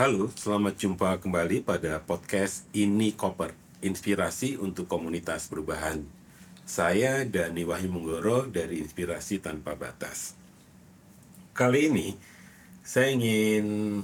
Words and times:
Halo, 0.00 0.32
selamat 0.32 0.80
jumpa 0.80 1.20
kembali 1.20 1.60
pada 1.60 2.00
podcast 2.00 2.64
Ini 2.72 3.12
Koper, 3.20 3.52
inspirasi 3.84 4.56
untuk 4.56 4.88
komunitas 4.88 5.52
perubahan. 5.52 6.00
Saya 6.64 7.28
Dani 7.28 7.68
Wahyu 7.68 7.92
Munggoro 7.92 8.48
dari 8.48 8.80
Inspirasi 8.80 9.44
Tanpa 9.44 9.76
Batas. 9.76 10.32
Kali 11.52 11.92
ini 11.92 12.16
saya 12.80 13.12
ingin 13.12 14.00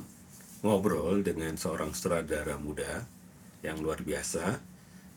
ngobrol 0.61 1.25
dengan 1.25 1.57
seorang 1.57 1.97
sutradara 1.97 2.61
muda 2.61 3.09
yang 3.65 3.81
luar 3.81 4.05
biasa 4.05 4.61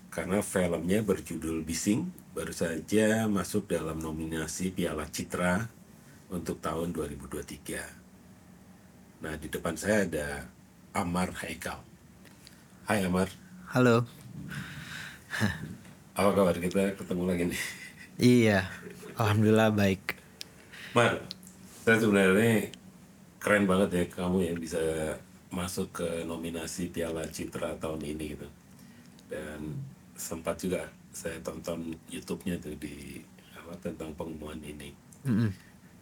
karena 0.08 0.40
filmnya 0.40 1.04
berjudul 1.04 1.60
Bising 1.68 2.08
baru 2.32 2.56
saja 2.56 3.28
masuk 3.28 3.68
dalam 3.68 4.00
nominasi 4.00 4.72
Piala 4.72 5.12
Citra 5.12 5.68
untuk 6.32 6.64
tahun 6.64 6.96
2023. 6.96 9.28
Nah, 9.28 9.36
di 9.36 9.52
depan 9.52 9.76
saya 9.76 10.08
ada 10.08 10.56
Amar 11.00 11.32
Haikal. 11.32 11.80
Hai 12.84 13.08
Amar, 13.08 13.32
Halo. 13.72 14.04
apa 16.20 16.30
kabar 16.36 16.52
kita 16.60 16.92
ketemu 17.00 17.24
lagi 17.24 17.44
nih? 17.48 17.62
Iya. 18.20 18.68
Alhamdulillah 19.16 19.72
baik. 19.72 20.20
Mar, 20.92 21.24
saya 21.88 22.04
sebenarnya 22.04 22.68
keren 23.40 23.64
banget 23.64 23.90
ya 23.96 24.04
kamu 24.12 24.52
yang 24.52 24.60
bisa 24.60 24.84
masuk 25.48 26.04
ke 26.04 26.28
nominasi 26.28 26.92
Piala 26.92 27.24
Citra 27.32 27.80
tahun 27.80 28.04
ini 28.04 28.36
gitu. 28.36 28.48
Dan 29.32 29.80
sempat 30.20 30.60
juga 30.60 30.84
saya 31.16 31.40
tonton 31.40 31.96
YouTube-nya 32.12 32.60
tuh 32.60 32.76
di 32.76 33.24
apa 33.56 33.72
tentang 33.80 34.12
pengumuman 34.20 34.60
ini. 34.60 34.92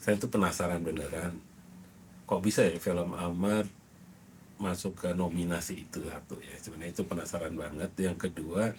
Saya 0.01 0.17
tuh 0.17 0.33
penasaran 0.33 0.81
beneran 0.81 1.37
kok 2.27 2.41
bisa 2.41 2.65
ya 2.65 2.75
film 2.81 3.13
Amar 3.13 3.63
masuk 4.57 4.93
ke 5.05 5.09
nominasi 5.13 5.85
itu 5.85 6.01
satu 6.05 6.41
ya 6.41 6.55
sebenarnya 6.57 6.93
itu 6.93 7.03
penasaran 7.05 7.53
banget 7.53 7.91
yang 8.01 8.17
kedua 8.17 8.73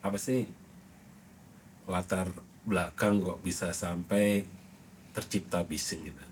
apa 0.00 0.16
sih 0.16 0.48
latar 1.84 2.32
belakang 2.64 3.20
kok 3.20 3.40
bisa 3.44 3.72
sampai 3.76 4.44
tercipta 5.12 5.60
bising 5.64 6.08
gitu 6.08 6.24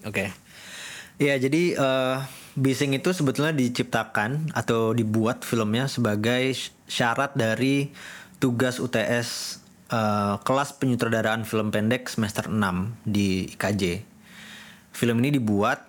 Oke. 0.00 0.32
Iya, 1.20 1.36
jadi 1.36 1.76
eh, 1.76 2.16
Bising 2.50 2.98
itu 2.98 3.14
sebetulnya 3.14 3.54
diciptakan 3.54 4.50
atau 4.58 4.90
dibuat 4.90 5.46
filmnya 5.46 5.86
sebagai 5.86 6.50
syarat 6.90 7.30
dari 7.38 7.94
tugas 8.42 8.82
UTS 8.82 9.60
eh, 9.92 10.34
kelas 10.42 10.74
penyutradaraan 10.80 11.46
film 11.46 11.70
pendek 11.70 12.10
semester 12.10 12.50
6 12.50 13.06
di 13.06 13.54
IKJ. 13.54 14.02
Film 14.90 15.22
ini 15.22 15.38
dibuat 15.38 15.86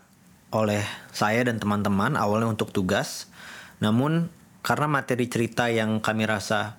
oleh 0.52 0.83
saya 1.16 1.47
dan 1.47 1.57
teman-teman 1.57 2.19
awalnya 2.19 2.52
untuk 2.52 2.75
tugas. 2.75 3.31
Namun 3.80 4.27
karena 4.61 4.88
materi 4.88 5.25
cerita 5.31 5.71
yang 5.71 6.03
kami 6.03 6.27
rasa 6.27 6.75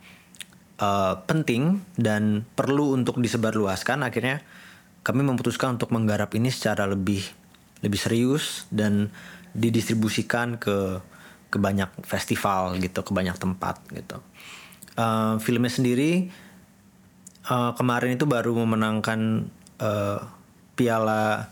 eh, 0.78 1.14
penting 1.24 1.82
dan 1.96 2.44
perlu 2.54 2.94
untuk 2.94 3.18
disebarluaskan, 3.18 4.04
akhirnya 4.06 4.44
kami 5.02 5.26
memutuskan 5.26 5.80
untuk 5.80 5.90
menggarap 5.90 6.30
ini 6.38 6.52
secara 6.52 6.86
lebih 6.86 7.24
lebih 7.82 7.98
serius 7.98 8.70
dan 8.70 9.10
didistribusikan 9.52 10.56
ke 10.62 11.02
ke 11.52 11.60
banyak 11.60 11.90
festival 12.08 12.80
gitu, 12.80 13.04
ke 13.04 13.12
banyak 13.12 13.36
tempat 13.36 13.82
gitu. 13.92 14.22
Eh, 14.92 15.34
filmnya 15.40 15.72
sendiri 15.72 16.28
eh, 17.48 17.72
kemarin 17.76 18.20
itu 18.20 18.28
baru 18.28 18.52
memenangkan 18.52 19.48
eh, 19.80 20.20
piala 20.76 21.48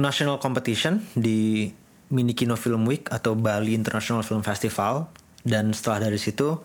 national 0.00 0.40
competition 0.40 1.04
di 1.12 1.68
Mini 2.10 2.32
Kino 2.32 2.56
Film 2.56 2.88
Week 2.88 3.06
atau 3.06 3.36
Bali 3.36 3.76
International 3.76 4.24
Film 4.24 4.42
Festival 4.42 5.06
dan 5.44 5.70
setelah 5.70 6.08
dari 6.08 6.18
situ 6.18 6.58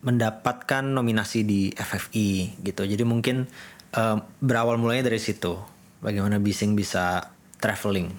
mendapatkan 0.00 0.84
nominasi 0.86 1.42
di 1.42 1.60
FFI 1.72 2.60
gitu. 2.62 2.86
Jadi 2.86 3.02
mungkin 3.02 3.48
eh, 3.92 4.16
berawal 4.38 4.78
mulanya 4.78 5.08
dari 5.08 5.18
situ. 5.18 5.58
Bagaimana 5.98 6.38
Bising 6.38 6.76
bisa 6.76 7.32
traveling. 7.58 8.12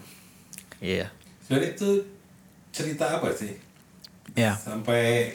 Iya. 0.78 1.10
sebenarnya 1.42 1.74
itu 1.74 1.90
cerita 2.70 3.18
apa 3.18 3.34
sih 3.34 3.50
Ya. 4.38 4.54
sampai 4.54 5.34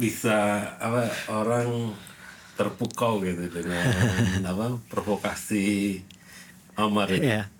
bisa 0.00 0.32
apa 0.80 1.04
orang 1.28 1.92
terpukau 2.56 3.20
gitu 3.20 3.52
dengan 3.52 3.84
apa 4.48 4.80
provokasi 4.88 6.00
Amar 6.72 7.12
Iya. 7.12 7.52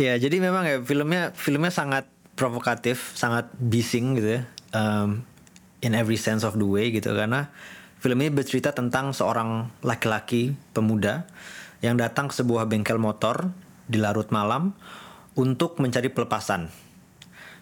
Iya, 0.00 0.16
jadi 0.16 0.40
memang 0.40 0.64
ya 0.64 0.76
filmnya 0.80 1.36
filmnya 1.36 1.72
sangat 1.72 2.08
provokatif, 2.32 3.12
sangat 3.12 3.52
bising 3.60 4.16
gitu 4.16 4.40
ya. 4.40 4.42
Um, 4.72 5.28
in 5.84 5.92
every 5.92 6.16
sense 6.16 6.48
of 6.48 6.56
the 6.56 6.64
way 6.64 6.88
gitu 6.94 7.12
karena 7.12 7.52
film 8.00 8.24
ini 8.24 8.32
bercerita 8.32 8.72
tentang 8.72 9.12
seorang 9.12 9.68
laki-laki 9.84 10.56
pemuda 10.72 11.28
yang 11.84 12.00
datang 12.00 12.32
ke 12.32 12.34
sebuah 12.38 12.70
bengkel 12.70 12.96
motor 12.96 13.52
di 13.84 14.00
larut 14.00 14.32
malam 14.32 14.72
untuk 15.36 15.76
mencari 15.76 16.08
pelepasan. 16.08 16.72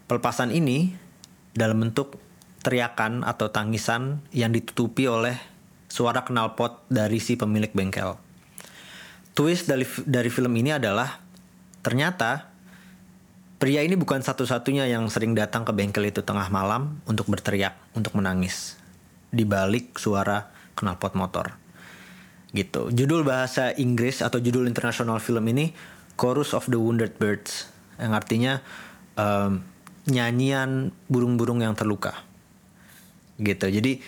Pelepasan 0.06 0.54
ini 0.54 0.94
dalam 1.50 1.82
bentuk 1.82 2.14
teriakan 2.62 3.26
atau 3.26 3.50
tangisan 3.50 4.22
yang 4.30 4.54
ditutupi 4.54 5.10
oleh 5.10 5.34
suara 5.90 6.22
knalpot 6.22 6.86
dari 6.86 7.18
si 7.18 7.34
pemilik 7.34 7.72
bengkel 7.74 8.30
twist 9.34 9.70
dari 9.70 9.86
dari 10.04 10.28
film 10.28 10.52
ini 10.52 10.74
adalah 10.74 11.29
ternyata 11.80 12.50
pria 13.60 13.84
ini 13.84 13.92
bukan 13.96 14.24
satu-satunya 14.24 14.88
yang 14.88 15.08
sering 15.12 15.36
datang 15.36 15.68
ke 15.68 15.72
bengkel 15.76 16.08
itu 16.08 16.24
tengah 16.24 16.48
malam 16.48 17.04
untuk 17.04 17.28
berteriak, 17.28 17.76
untuk 17.92 18.16
menangis 18.16 18.80
di 19.28 19.44
balik 19.44 20.00
suara 20.00 20.48
knalpot 20.80 21.12
motor. 21.14 21.54
Gitu. 22.50 22.90
Judul 22.90 23.22
bahasa 23.22 23.70
Inggris 23.76 24.24
atau 24.24 24.42
judul 24.42 24.66
internasional 24.66 25.22
film 25.22 25.46
ini 25.52 25.70
Chorus 26.18 26.56
of 26.56 26.66
the 26.66 26.80
Wounded 26.80 27.20
Birds 27.20 27.70
yang 28.00 28.16
artinya 28.16 28.58
em, 29.14 29.62
nyanyian 30.10 30.90
burung-burung 31.06 31.62
yang 31.62 31.78
terluka. 31.78 32.16
Gitu. 33.38 33.70
Jadi 33.70 34.02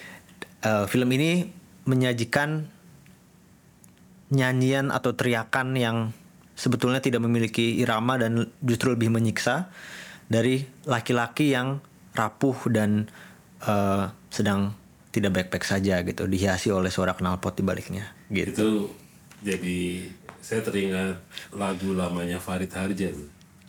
eh, 0.64 0.84
film 0.90 1.08
ini 1.14 1.46
menyajikan 1.86 2.66
nyanyian 4.32 4.88
atau 4.88 5.12
teriakan 5.12 5.76
yang 5.76 5.96
sebetulnya 6.54 7.00
tidak 7.00 7.24
memiliki 7.24 7.80
irama 7.80 8.20
dan 8.20 8.50
justru 8.60 8.92
lebih 8.94 9.08
menyiksa 9.08 9.72
dari 10.28 10.64
laki-laki 10.84 11.52
yang 11.52 11.80
rapuh 12.12 12.56
dan 12.68 13.08
eh, 13.64 14.04
sedang 14.28 14.76
tidak 15.12 15.36
baik-baik 15.36 15.64
saja 15.64 16.00
gitu 16.00 16.24
dihiasi 16.24 16.72
oleh 16.72 16.88
suara 16.88 17.12
knalpot 17.12 17.52
di 17.52 17.62
baliknya 17.64 18.08
gitu. 18.32 18.48
itu 18.52 18.68
jadi 19.44 19.78
saya 20.42 20.60
teringat 20.64 21.18
lagu 21.54 21.94
lamanya 21.94 22.38
Farid 22.42 22.74
Harja. 22.74 23.14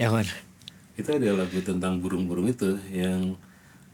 Ya 0.02 0.10
kan? 0.10 0.26
itu 0.94 1.10
ada 1.10 1.34
lagu 1.34 1.58
tentang 1.66 1.98
burung-burung 1.98 2.46
itu 2.50 2.78
yang 2.94 3.34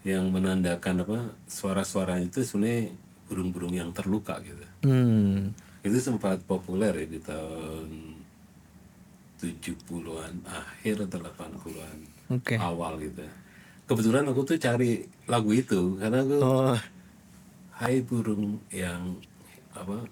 yang 0.04 0.28
menandakan 0.32 1.04
apa 1.08 1.32
suara-suara 1.48 2.20
itu 2.20 2.44
sebenarnya 2.44 2.92
burung-burung 3.28 3.72
yang 3.76 3.90
terluka 3.96 4.40
gitu 4.44 4.64
Hmm. 4.80 5.52
itu 5.84 6.00
sempat 6.00 6.40
populer 6.48 6.92
ya 7.04 7.08
di 7.08 7.20
tahun 7.20 8.09
70-an 9.40 10.44
akhir 10.46 11.08
atau 11.08 11.20
80-an 11.24 11.98
Oke. 12.36 12.56
awal 12.60 13.00
gitu 13.00 13.24
kebetulan 13.88 14.28
aku 14.28 14.46
tuh 14.46 14.58
cari 14.60 15.02
lagu 15.26 15.50
itu 15.56 15.98
karena 15.98 16.22
aku 16.22 16.38
Oh, 16.44 16.78
Hai 17.80 18.04
burung 18.04 18.60
yang 18.76 19.16
apa 19.72 20.04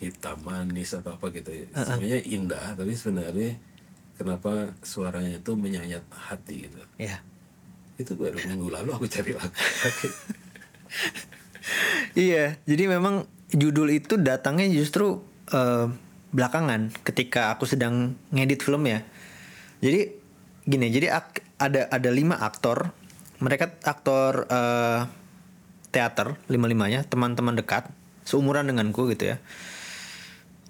hitam 0.00 0.40
manis 0.40 0.96
atau 0.96 1.12
apa 1.12 1.28
gitu 1.28 1.52
ya. 1.52 1.68
Sebenarnya 1.76 2.20
indah 2.24 2.72
tapi 2.72 2.96
sebenarnya 2.96 3.60
kenapa 4.16 4.72
suaranya 4.80 5.36
itu 5.36 5.52
menyayat 5.52 6.00
hati 6.08 6.64
gitu. 6.64 6.80
ya. 6.96 7.20
Itu 8.00 8.16
baru 8.16 8.40
minggu 8.48 8.72
lalu 8.72 8.96
aku 8.96 9.04
cari 9.04 9.36
lagu. 9.36 9.52
Iya, 12.18 12.58
jadi 12.66 12.90
memang 12.90 13.28
judul 13.54 13.94
itu 13.94 14.18
datangnya 14.18 14.66
justru 14.66 15.22
eh, 15.54 15.86
belakangan 16.30 16.94
ketika 17.02 17.54
aku 17.54 17.66
sedang 17.66 18.14
ngedit 18.30 18.62
film 18.62 18.86
ya. 18.86 19.02
Jadi 19.82 20.14
gini, 20.66 20.86
jadi 20.90 21.10
ada 21.58 21.90
ada 21.90 22.10
lima 22.10 22.38
aktor, 22.38 22.94
mereka 23.42 23.70
aktor 23.82 24.46
eh, 24.46 25.00
teater 25.90 26.38
lima 26.46 26.70
limanya 26.70 27.02
teman-teman 27.02 27.58
dekat 27.58 27.90
seumuran 28.22 28.70
denganku 28.70 29.10
gitu 29.10 29.34
ya. 29.34 29.36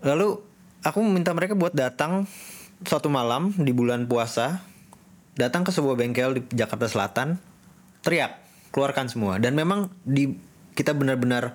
Lalu 0.01 0.41
aku 0.81 0.99
meminta 1.05 1.37
mereka 1.37 1.53
buat 1.53 1.77
datang 1.77 2.25
suatu 2.89 3.13
malam 3.13 3.53
di 3.53 3.73
bulan 3.77 4.09
puasa, 4.09 4.65
datang 5.37 5.69
ke 5.69 5.71
sebuah 5.71 6.01
bengkel 6.01 6.41
di 6.41 6.43
Jakarta 6.57 6.89
Selatan, 6.89 7.37
teriak, 8.01 8.41
keluarkan 8.73 9.13
semua. 9.13 9.37
Dan 9.37 9.53
memang 9.53 9.93
di 10.09 10.33
kita 10.73 10.97
benar-benar 10.97 11.53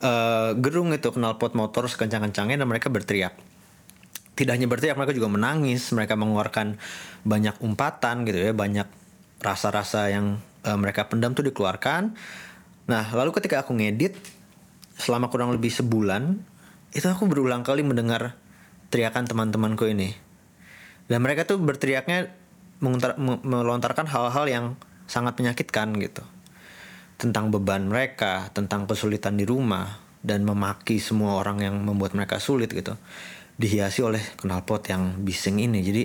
eh, 0.00 0.50
gerung 0.56 0.90
itu 0.92 1.12
knalpot 1.12 1.52
motor 1.54 1.86
sekencang-kencangnya 1.86 2.60
dan 2.60 2.68
mereka 2.68 2.88
berteriak. 2.88 3.36
Tidak 4.34 4.52
hanya 4.56 4.68
berteriak, 4.68 4.96
mereka 4.96 5.12
juga 5.12 5.28
menangis, 5.28 5.92
mereka 5.92 6.16
mengeluarkan 6.16 6.80
banyak 7.28 7.60
umpatan 7.60 8.24
gitu 8.24 8.38
ya, 8.40 8.52
banyak 8.56 8.88
rasa-rasa 9.40 10.08
yang 10.08 10.40
eh, 10.64 10.76
mereka 10.76 11.08
pendam 11.08 11.36
tuh 11.36 11.44
dikeluarkan. 11.44 12.16
Nah, 12.88 13.04
lalu 13.14 13.30
ketika 13.36 13.62
aku 13.62 13.76
ngedit 13.76 14.16
selama 15.00 15.30
kurang 15.32 15.52
lebih 15.54 15.70
sebulan, 15.70 16.40
itu 16.92 17.06
aku 17.06 17.30
berulang 17.30 17.62
kali 17.62 17.86
mendengar 17.86 18.34
teriakan 18.90 19.24
teman-temanku 19.30 19.86
ini. 19.86 20.12
Dan 21.06 21.22
mereka 21.22 21.46
tuh 21.46 21.58
berteriaknya 21.58 22.30
melontarkan 23.44 24.08
hal-hal 24.08 24.46
yang 24.48 24.64
sangat 25.10 25.36
menyakitkan 25.38 25.92
gitu. 25.98 26.22
Tentang 27.20 27.52
beban 27.52 27.84
mereka, 27.84 28.48
tentang 28.56 28.88
kesulitan 28.88 29.36
di 29.36 29.44
rumah 29.44 30.00
dan 30.24 30.44
memaki 30.48 30.96
semua 30.96 31.36
orang 31.36 31.60
yang 31.60 31.76
membuat 31.84 32.16
mereka 32.16 32.40
sulit 32.40 32.72
gitu. 32.72 32.96
Dihiasi 33.60 34.00
oleh 34.00 34.24
knalpot 34.40 34.80
yang 34.88 35.20
bising 35.20 35.60
ini. 35.60 35.84
Jadi 35.84 36.02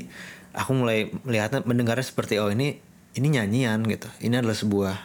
aku 0.51 0.75
mulai 0.75 1.07
melihatnya 1.23 1.63
mendengarnya 1.63 2.03
seperti 2.03 2.35
oh 2.44 2.51
ini 2.51 2.75
ini 3.15 3.27
nyanyian 3.31 3.79
gitu. 3.88 4.12
Ini 4.19 4.44
adalah 4.44 4.59
sebuah 4.59 4.95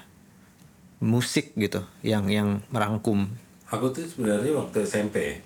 musik 0.99 1.55
gitu 1.55 1.87
yang 2.03 2.27
yang 2.27 2.61
merangkum. 2.75 3.31
Aku 3.71 3.95
tuh 3.95 4.03
sebenarnya 4.03 4.51
waktu 4.59 4.83
SMP 4.83 5.39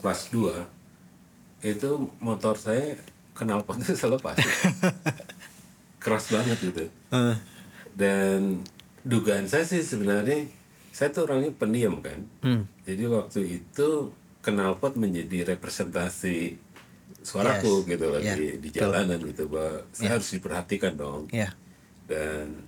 kelas 0.00 0.32
2 0.32 1.68
itu 1.68 1.90
motor 2.18 2.56
saya 2.56 2.96
kenal 3.36 3.62
potnya 3.62 3.92
selepas. 4.02 4.36
Keras 6.02 6.34
banget 6.34 6.58
gitu. 6.58 6.84
Eh, 7.14 7.36
Dan 7.92 8.64
dugaan 9.02 9.44
saya 9.44 9.62
sih 9.62 9.80
sebenarnya 9.80 10.46
saya 10.90 11.08
tuh 11.08 11.24
orangnya 11.24 11.50
pendiam 11.52 11.98
kan. 11.98 12.20
Hmm. 12.40 12.62
Jadi 12.82 13.04
waktu 13.06 13.40
itu 13.60 13.88
knalpot 14.40 14.94
menjadi 14.94 15.48
representasi 15.48 16.58
suaraku 17.22 17.82
Yes. 17.82 17.88
gitu 17.88 18.04
loh 18.08 18.20
Yeah, 18.20 18.34
di, 18.34 18.46
di 18.58 18.68
betul. 18.68 18.80
jalanan 18.82 19.18
gitu 19.22 19.46
bahwa 19.46 19.86
saya 19.90 20.08
harus 20.12 20.28
diperhatikan 20.28 20.92
dong. 20.94 21.30
ya. 21.30 21.54
Dan 22.04 22.66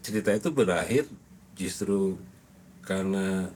cerita 0.00 0.32
itu 0.32 0.48
berakhir 0.50 1.06
justru 1.54 2.18
karena 2.82 3.46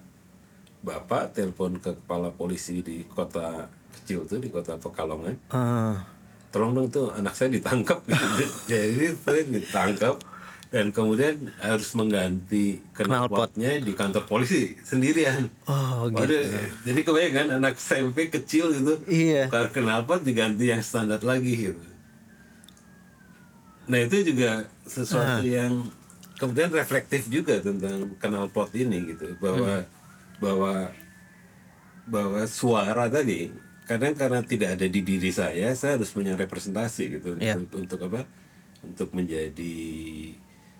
bapak 0.78 1.34
telepon 1.34 1.76
ke 1.76 1.90
kepala 1.92 2.30
polisi 2.30 2.78
di 2.78 3.02
kota 3.04 3.66
kecil 3.92 4.22
tuh 4.22 4.38
di 4.38 4.46
kota 4.46 4.78
Pekalongan 4.78 5.34
Eh, 5.50 5.96
tolong 6.48 6.72
dong 6.72 6.88
tuh 6.88 7.10
anak 7.10 7.34
saya 7.34 7.50
ditangkap 7.50 7.98
gitu. 8.06 8.44
jadi 8.70 9.10
saya 9.18 9.42
ditangkap 9.42 10.14
dan 10.66 10.90
kemudian 10.90 11.54
harus 11.62 11.94
mengganti 11.94 12.82
knalpotnya 12.92 13.78
di 13.78 13.94
kantor 13.94 14.26
polisi 14.26 14.74
sendirian. 14.82 15.46
Oh 15.70 16.10
gitu. 16.10 16.26
Waduh, 16.26 16.42
jadi 16.82 17.00
kebayang 17.06 17.34
kan 17.34 17.46
anak 17.62 17.74
SMP 17.78 18.26
kecil 18.28 18.74
gitu. 18.74 18.98
Iya. 19.06 19.46
kalau 19.46 19.70
knalpot 19.70 20.26
diganti 20.26 20.74
yang 20.74 20.82
standar 20.82 21.22
lagi 21.22 21.70
gitu. 21.70 21.86
Nah 23.86 23.98
itu 24.02 24.34
juga 24.34 24.66
sesuatu 24.82 25.46
yang 25.46 25.86
kemudian 26.36 26.74
reflektif 26.74 27.30
juga 27.30 27.62
tentang 27.62 28.18
knalpot 28.18 28.74
ini 28.74 29.14
gitu. 29.14 29.38
Bahwa 29.38 29.86
bahwa 30.42 30.74
bahwa 32.06 32.42
suara 32.46 33.06
tadi 33.06 33.50
kadang 33.86 34.18
karena 34.18 34.42
tidak 34.42 34.78
ada 34.78 34.86
di 34.90 34.98
diri 35.02 35.30
saya 35.30 35.70
saya 35.78 35.94
harus 35.94 36.10
punya 36.10 36.34
representasi 36.34 37.18
gitu 37.18 37.38
Iya. 37.38 37.54
untuk, 37.54 37.86
untuk 37.86 38.00
apa? 38.10 38.26
Untuk 38.82 39.14
menjadi 39.14 39.78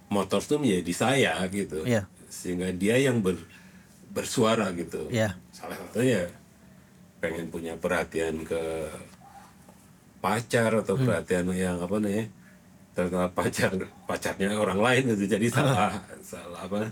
motor 0.08 0.38
itu 0.38 0.54
menjadi 0.56 0.92
saya 0.92 1.32
gitu 1.48 1.82
Iya. 1.82 2.06
sehingga 2.26 2.70
dia 2.70 2.96
yang 2.96 3.20
ber, 3.20 3.34
bersuara 4.10 4.70
gitu 4.72 5.10
Iya. 5.10 5.34
salah 5.50 5.76
satunya 5.76 6.26
pengen 7.18 7.48
punya 7.48 7.74
perhatian 7.74 8.42
ke 8.42 8.60
pacar 10.20 10.70
atau 10.82 10.94
Hmm. 10.96 11.06
perhatian 11.06 11.46
yang 11.52 11.78
apa 11.78 11.96
nih 11.98 12.26
ternyata 12.96 13.28
pacar 13.30 13.70
pacarnya 14.08 14.56
orang 14.56 14.80
lain 14.80 15.02
gitu 15.12 15.24
jadi 15.28 15.46
salah 15.52 15.92
salah 16.24 16.60
apa 16.64 16.88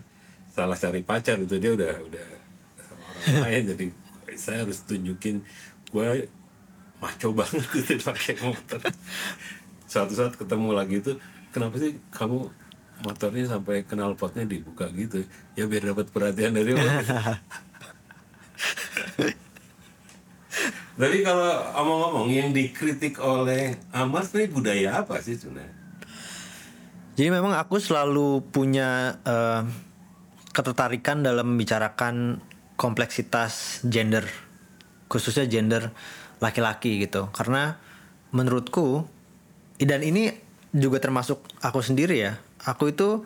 salah 0.53 0.77
cari 0.77 1.01
pacar 1.01 1.41
itu 1.41 1.57
dia 1.57 1.73
udah 1.73 1.93
udah 2.05 2.27
sama 2.77 3.05
orang 3.09 3.39
lain 3.49 3.63
jadi 3.75 3.85
saya 4.37 4.59
harus 4.63 4.85
tunjukin 4.85 5.41
gue 5.89 6.29
maco 7.01 7.29
banget 7.33 7.65
gitu 7.73 7.97
pakai 8.03 8.35
motor 8.45 8.81
suatu 9.91 10.13
saat 10.13 10.35
ketemu 10.37 10.69
lagi 10.77 11.01
itu 11.01 11.13
kenapa 11.51 11.81
sih 11.81 11.97
kamu 12.13 12.53
motornya 13.03 13.51
sampai 13.51 13.83
kenal 13.83 14.15
potnya 14.15 14.47
dibuka 14.47 14.87
gitu 14.95 15.27
ya 15.59 15.67
biar 15.67 15.91
dapat 15.91 16.07
perhatian 16.15 16.55
dari 16.55 16.73
lo 16.77 16.85
Tapi 20.95 21.27
kalau 21.27 21.51
omong-omong 21.75 22.31
yang 22.31 22.55
dikritik 22.55 23.19
oleh 23.19 23.75
Amas 23.91 24.31
nih 24.31 24.47
budaya 24.47 25.03
apa 25.03 25.19
sih 25.19 25.35
sebenarnya? 25.35 25.75
Jadi 27.19 27.29
memang 27.35 27.51
aku 27.59 27.83
selalu 27.83 28.47
punya 28.55 29.19
eh, 29.27 29.67
ketertarikan 30.55 31.27
dalam 31.27 31.55
membicarakan 31.55 32.39
kompleksitas 32.79 33.83
gender, 33.87 34.23
khususnya 35.11 35.51
gender 35.51 35.91
laki-laki 36.39 37.03
gitu. 37.03 37.27
Karena 37.35 37.75
menurutku 38.31 39.07
dan 39.83 40.03
ini 40.07 40.31
juga 40.71 41.03
termasuk 41.03 41.43
aku 41.59 41.83
sendiri 41.83 42.23
ya. 42.23 42.39
Aku 42.65 42.93
itu 42.93 43.23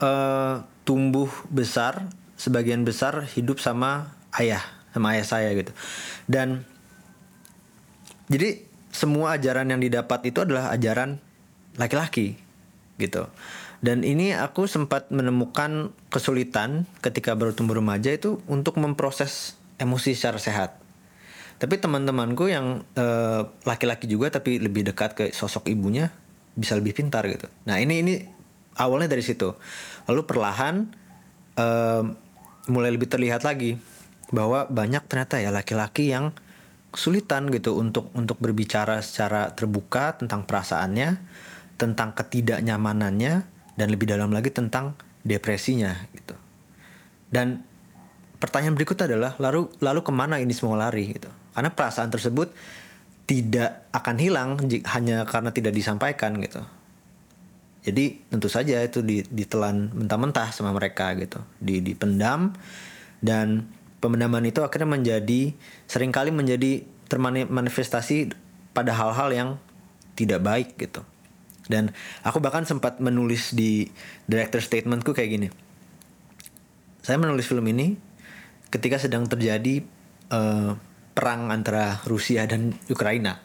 eh, 0.00 0.54
tumbuh 0.82 1.28
besar 1.52 2.08
sebagian 2.36 2.82
besar 2.82 3.22
hidup 3.32 3.62
sama 3.62 4.16
ayah, 4.34 4.62
sama 4.90 5.14
ayah 5.14 5.26
saya 5.26 5.48
gitu. 5.54 5.70
Dan 6.26 6.66
jadi 8.26 8.64
semua 8.92 9.38
ajaran 9.38 9.70
yang 9.70 9.80
didapat 9.80 10.28
itu 10.28 10.42
adalah 10.42 10.72
ajaran 10.74 11.20
laki-laki 11.76 12.36
gitu. 13.00 13.28
Dan 13.82 14.06
ini 14.06 14.30
aku 14.30 14.70
sempat 14.70 15.10
menemukan 15.10 15.90
kesulitan 16.06 16.86
ketika 17.02 17.34
baru 17.34 17.50
tumbuh 17.50 17.74
remaja 17.74 18.14
itu 18.14 18.38
untuk 18.46 18.78
memproses 18.78 19.58
emosi 19.82 20.14
secara 20.14 20.38
sehat. 20.38 20.78
Tapi 21.58 21.78
teman-temanku 21.78 22.46
yang 22.46 22.86
eh, 22.94 23.42
laki-laki 23.66 24.06
juga 24.06 24.30
tapi 24.30 24.62
lebih 24.62 24.86
dekat 24.86 25.10
ke 25.18 25.24
sosok 25.34 25.66
ibunya 25.70 26.14
bisa 26.54 26.78
lebih 26.78 26.94
pintar 26.94 27.26
gitu. 27.26 27.50
Nah 27.66 27.82
ini 27.82 28.06
ini 28.06 28.14
awalnya 28.76 29.12
dari 29.12 29.24
situ. 29.24 29.52
Lalu 30.08 30.22
perlahan 30.24 30.74
eh, 31.56 32.02
mulai 32.70 32.90
lebih 32.94 33.10
terlihat 33.10 33.42
lagi 33.42 33.76
bahwa 34.32 34.64
banyak 34.70 35.04
ternyata 35.06 35.42
ya 35.42 35.52
laki-laki 35.52 36.14
yang 36.14 36.32
kesulitan 36.92 37.48
gitu 37.48 37.76
untuk 37.80 38.12
untuk 38.12 38.36
berbicara 38.36 39.00
secara 39.00 39.52
terbuka 39.52 40.16
tentang 40.20 40.44
perasaannya, 40.44 41.20
tentang 41.80 42.12
ketidaknyamanannya 42.12 43.34
dan 43.76 43.86
lebih 43.88 44.08
dalam 44.08 44.28
lagi 44.32 44.52
tentang 44.52 44.96
depresinya 45.24 45.96
gitu. 46.12 46.36
Dan 47.32 47.64
pertanyaan 48.36 48.76
berikutnya 48.76 49.08
adalah 49.08 49.32
lalu 49.40 49.72
lalu 49.80 50.00
ke 50.04 50.12
mana 50.12 50.36
ini 50.36 50.52
semua 50.52 50.76
lari 50.76 51.16
gitu? 51.16 51.32
Karena 51.56 51.72
perasaan 51.72 52.12
tersebut 52.12 52.52
tidak 53.24 53.88
akan 53.94 54.16
hilang 54.20 54.48
hanya 54.92 55.24
karena 55.24 55.48
tidak 55.48 55.72
disampaikan 55.72 56.36
gitu. 56.44 56.60
Jadi 57.82 58.30
tentu 58.30 58.46
saja 58.46 58.78
itu 58.78 59.02
di- 59.02 59.26
ditelan 59.26 59.90
mentah-mentah 59.90 60.54
sama 60.54 60.70
mereka 60.70 61.10
gitu, 61.18 61.42
di 61.58 61.82
dipendam 61.82 62.54
dan 63.18 63.66
pemendaman 63.98 64.46
itu 64.46 64.62
akhirnya 64.62 64.98
menjadi 64.98 65.54
sering 65.90 66.14
kali 66.14 66.30
menjadi 66.30 66.86
termanifestasi 67.10 68.34
pada 68.70 68.94
hal-hal 68.94 69.28
yang 69.34 69.48
tidak 70.14 70.42
baik 70.42 70.78
gitu. 70.78 71.02
Dan 71.66 71.94
aku 72.26 72.42
bahkan 72.42 72.66
sempat 72.66 72.98
menulis 72.98 73.54
di 73.54 73.86
director 74.26 74.62
statementku 74.62 75.14
kayak 75.14 75.30
gini. 75.30 75.48
Saya 77.02 77.18
menulis 77.18 77.46
film 77.46 77.66
ini 77.66 77.98
ketika 78.70 78.98
sedang 78.98 79.26
terjadi 79.26 79.82
eh, 80.30 80.70
perang 81.12 81.52
antara 81.52 82.02
Rusia 82.08 82.48
dan 82.48 82.74
Ukraina. 82.88 83.42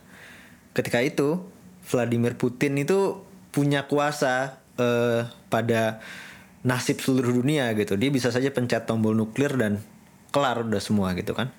Ketika 0.73 1.01
itu 1.01 1.41
Vladimir 1.87 2.37
Putin 2.39 2.79
itu 2.79 3.26
punya 3.57 3.89
kuasa 3.89 4.61
eh, 4.77 5.25
pada 5.49 5.97
nasib 6.61 7.01
seluruh 7.01 7.41
dunia 7.41 7.73
gitu. 7.73 7.97
Dia 7.97 8.13
bisa 8.13 8.29
saja 8.29 8.53
pencet 8.53 8.85
tombol 8.85 9.17
nuklir 9.17 9.49
dan 9.57 9.81
kelar 10.29 10.61
udah 10.61 10.77
semua 10.77 11.17
gitu 11.17 11.33
kan. 11.33 11.49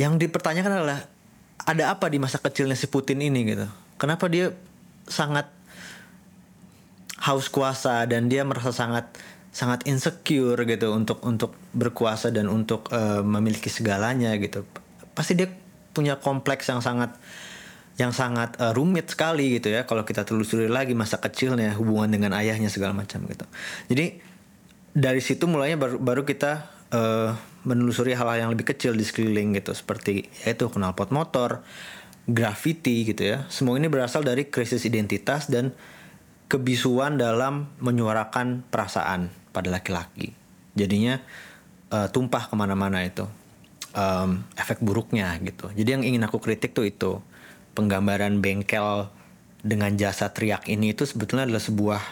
Yang 0.00 0.24
dipertanyakan 0.24 0.80
adalah 0.80 1.04
ada 1.68 1.92
apa 1.92 2.08
di 2.08 2.16
masa 2.16 2.40
kecilnya 2.40 2.72
si 2.72 2.88
Putin 2.88 3.20
ini 3.20 3.44
gitu. 3.44 3.68
Kenapa 4.00 4.32
dia 4.32 4.56
sangat 5.04 5.52
haus 7.20 7.52
kuasa 7.52 8.08
dan 8.08 8.32
dia 8.32 8.40
merasa 8.48 8.72
sangat 8.72 9.12
sangat 9.52 9.84
insecure 9.88 10.64
gitu 10.64 10.92
untuk 10.96 11.20
untuk 11.24 11.52
berkuasa 11.76 12.32
dan 12.32 12.48
untuk 12.48 12.88
eh, 12.96 13.20
memiliki 13.20 13.68
segalanya 13.68 14.32
gitu. 14.40 14.64
Pasti 15.12 15.36
dia 15.36 15.52
punya 15.92 16.16
kompleks 16.16 16.68
yang 16.72 16.80
sangat 16.80 17.12
yang 17.96 18.12
sangat 18.12 18.60
eh, 18.60 18.72
rumit 18.76 19.08
sekali 19.08 19.56
gitu 19.56 19.72
ya 19.72 19.88
kalau 19.88 20.04
kita 20.04 20.28
telusuri 20.28 20.68
lagi 20.68 20.92
masa 20.92 21.16
kecilnya 21.16 21.72
hubungan 21.80 22.12
dengan 22.12 22.36
ayahnya 22.36 22.68
segala 22.68 22.92
macam 22.92 23.24
gitu. 23.24 23.46
Jadi 23.88 24.20
dari 24.96 25.20
situ 25.20 25.44
mulainya 25.48 25.80
baru 25.80 25.96
baru 26.00 26.22
kita 26.28 26.52
eh, 26.92 27.30
menelusuri 27.66 28.12
hal-hal 28.12 28.48
yang 28.48 28.50
lebih 28.52 28.68
kecil 28.70 28.94
di 28.94 29.02
sekeliling 29.02 29.56
gitu 29.56 29.72
seperti 29.72 30.28
yaitu 30.44 30.68
knalpot 30.68 31.08
motor, 31.10 31.64
graffiti 32.28 33.08
gitu 33.08 33.22
ya. 33.36 33.38
Semua 33.48 33.80
ini 33.80 33.88
berasal 33.88 34.22
dari 34.22 34.46
krisis 34.46 34.84
identitas 34.84 35.48
dan 35.48 35.72
kebisuan 36.46 37.18
dalam 37.18 37.74
menyuarakan 37.82 38.62
perasaan 38.70 39.32
pada 39.50 39.72
laki-laki. 39.72 40.36
Jadinya 40.76 41.16
eh, 41.90 42.08
tumpah 42.12 42.52
ke 42.52 42.54
mana-mana 42.54 43.00
itu 43.02 43.24
Em, 43.96 44.44
efek 44.60 44.84
buruknya 44.84 45.32
gitu. 45.40 45.72
Jadi 45.72 45.88
yang 45.88 46.04
ingin 46.04 46.20
aku 46.28 46.36
kritik 46.36 46.76
tuh 46.76 46.84
itu 46.84 47.16
penggambaran 47.76 48.40
bengkel 48.40 49.12
dengan 49.60 49.92
jasa 50.00 50.32
teriak 50.32 50.64
ini 50.72 50.96
itu 50.96 51.04
sebetulnya 51.04 51.44
adalah 51.44 51.60
sebuah 51.60 52.02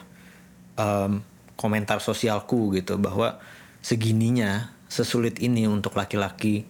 em, 0.76 1.24
komentar 1.56 2.04
sosialku 2.04 2.76
gitu 2.76 3.00
bahwa 3.00 3.40
segininya 3.80 4.74
sesulit 4.92 5.40
ini 5.40 5.64
untuk 5.64 5.96
laki-laki 5.96 6.68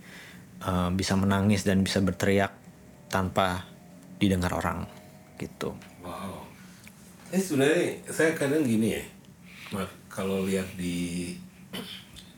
em, 0.62 0.90
bisa 0.94 1.18
menangis 1.18 1.66
dan 1.66 1.82
bisa 1.82 1.98
berteriak 1.98 2.54
tanpa 3.10 3.66
didengar 4.22 4.54
orang 4.54 4.86
gitu. 5.42 5.74
Wow. 6.00 6.46
Eh 7.34 7.42
sebenarnya 7.42 7.98
saya 8.14 8.30
kadang 8.38 8.62
gini 8.62 8.94
ya, 8.94 9.04
kalau 10.06 10.46
lihat 10.46 10.70
di 10.78 11.34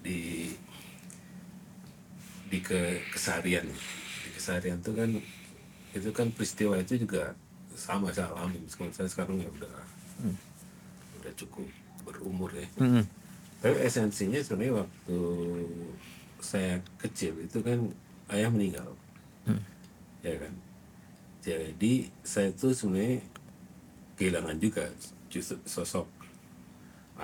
di 0.00 0.48
di 2.48 2.58
ke 2.62 3.04
keseharian, 3.12 3.66
di 4.24 4.28
keseharian 4.32 4.80
itu 4.80 4.92
kan 4.96 5.10
itu 5.96 6.12
kan 6.12 6.28
peristiwa 6.28 6.76
itu 6.76 7.00
juga 7.00 7.32
sama 7.72 8.12
saya 8.12 8.28
alami 8.36 8.60
meskipun 8.64 8.92
saya 8.92 9.08
sekarang 9.08 9.40
ya 9.40 9.48
udah 9.48 9.76
udah 11.20 11.32
cukup 11.36 11.68
berumur 12.04 12.52
ya. 12.52 12.68
Tapi 13.56 13.76
esensinya 13.82 14.38
sebenarnya 14.44 14.84
waktu 14.84 15.18
saya 16.38 16.78
kecil 17.00 17.32
itu 17.40 17.58
kan 17.64 17.88
ayah 18.30 18.52
meninggal, 18.52 18.92
ya 20.20 20.36
kan. 20.36 20.52
Jadi 21.40 22.12
saya 22.22 22.52
tuh 22.52 22.76
sebenarnya 22.76 23.24
kehilangan 24.20 24.56
juga 24.60 24.84
justru 25.32 25.56
sosok 25.64 26.06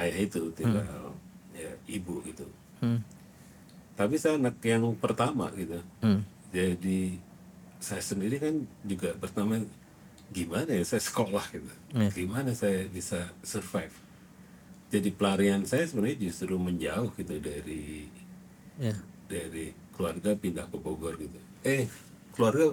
ayah 0.00 0.18
itu 0.18 0.48
tinggal 0.56 1.12
ya 1.52 1.70
ibu 1.86 2.24
gitu. 2.24 2.48
Tapi 3.92 4.14
saya 4.16 4.40
anak 4.40 4.56
yang 4.64 4.96
pertama 4.96 5.52
gitu. 5.52 5.78
Jadi 6.52 7.20
saya 7.82 7.98
sendiri 7.98 8.38
kan 8.38 8.54
juga 8.82 9.10
pertama 9.12 9.58
gimana 10.30 10.70
ya 10.70 10.84
saya 10.86 11.02
sekolah 11.02 11.42
gitu. 11.50 11.66
Gimana 12.14 12.54
saya 12.54 12.86
bisa 12.86 13.26
survive. 13.42 13.92
Jadi 14.88 15.10
pelarian 15.10 15.64
saya 15.64 15.82
sebenarnya 15.82 16.22
justru 16.22 16.54
menjauh 16.54 17.10
gitu 17.12 17.36
dari 17.36 18.06
Ya. 18.78 18.94
dari 19.26 19.74
keluarga 19.92 20.32
pindah 20.32 20.64
ke 20.64 20.76
Bogor 20.76 21.16
gitu. 21.16 21.36
Eh, 21.60 21.84
keluarga 22.30 22.72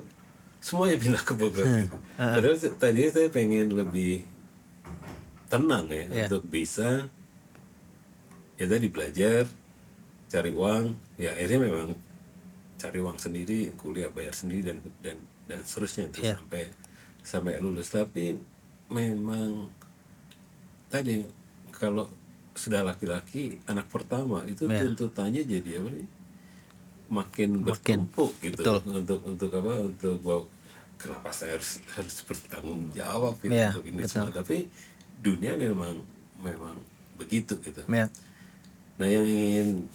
semuanya 0.60 0.96
pindah 0.96 1.20
ke 1.22 1.34
Bogor. 1.34 1.66
gitu. 1.66 1.98
Padahal 2.16 2.56
se- 2.56 2.76
tadinya 2.76 3.10
saya 3.10 3.28
pengen 3.28 3.68
lebih 3.70 4.24
tenang 5.48 5.90
ya 5.90 6.06
Iya. 6.06 6.26
untuk 6.28 6.46
bisa 6.46 7.10
ya 8.56 8.66
tadi 8.66 8.88
belajar, 8.88 9.48
cari 10.28 10.52
uang. 10.52 10.96
Ya 11.16 11.32
akhirnya 11.32 11.60
memang 11.62 11.90
cari 12.80 12.98
uang 12.98 13.20
sendiri, 13.20 13.76
kuliah 13.76 14.08
bayar 14.08 14.32
sendiri 14.32 14.72
dan 14.72 14.78
dan 15.04 15.18
dan 15.46 15.60
seterusnya 15.62 16.08
itu 16.08 16.18
Iya. 16.24 16.36
sampai 16.40 16.64
sampai 17.22 17.54
lulus. 17.60 17.92
Tapi 17.92 18.40
memang 18.88 19.68
tadi 20.88 21.22
kalau 21.70 22.08
sudah 22.56 22.82
laki-laki 22.82 23.60
anak 23.68 23.88
pertama 23.88 24.44
itu 24.44 24.66
Iya. 24.66 24.84
tuntutannya 24.88 25.44
jadi 25.44 25.80
apa 25.80 25.90
nih 25.92 26.08
makin 27.10 27.50
Makin, 27.62 27.66
bertumpuk 27.66 28.32
gitu 28.40 28.60
betul. 28.62 28.78
untuk 28.86 29.20
untuk 29.26 29.50
apa 29.56 29.74
untuk 29.82 30.16
bahwa 30.22 30.44
kenapa 31.00 31.30
saya 31.32 31.56
harus 31.58 31.80
harus 31.96 32.16
bertanggung 32.22 32.92
jawab 32.92 33.34
gitu 33.40 33.54
Iya, 33.56 33.70
untuk 33.74 33.86
ini 33.88 34.02
betul. 34.04 34.12
semua 34.12 34.32
tapi 34.32 34.58
dunia 35.20 35.52
memang 35.56 35.96
memang 36.38 36.76
begitu 37.16 37.56
gitu 37.60 37.82
Ya. 37.88 38.06
nah 39.00 39.08
yang 39.08 39.24
ingin 39.26 39.88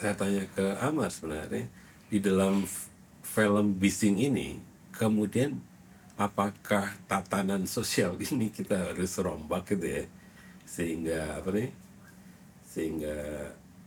saya 0.00 0.16
tanya 0.16 0.48
ke 0.56 0.64
Amar 0.80 1.12
sebenarnya 1.12 1.68
di 2.08 2.24
dalam 2.24 2.64
film 3.20 3.76
Bising 3.76 4.16
ini 4.16 4.56
kemudian 4.96 5.60
apakah 6.16 6.88
tatanan 7.04 7.68
sosial 7.68 8.16
ini 8.32 8.48
kita 8.48 8.92
harus 8.92 9.12
rombak 9.20 9.76
gitu 9.76 10.00
ya? 10.00 10.04
Sehingga 10.64 11.44
apa 11.44 11.52
nih? 11.52 11.70
Sehingga 12.64 13.16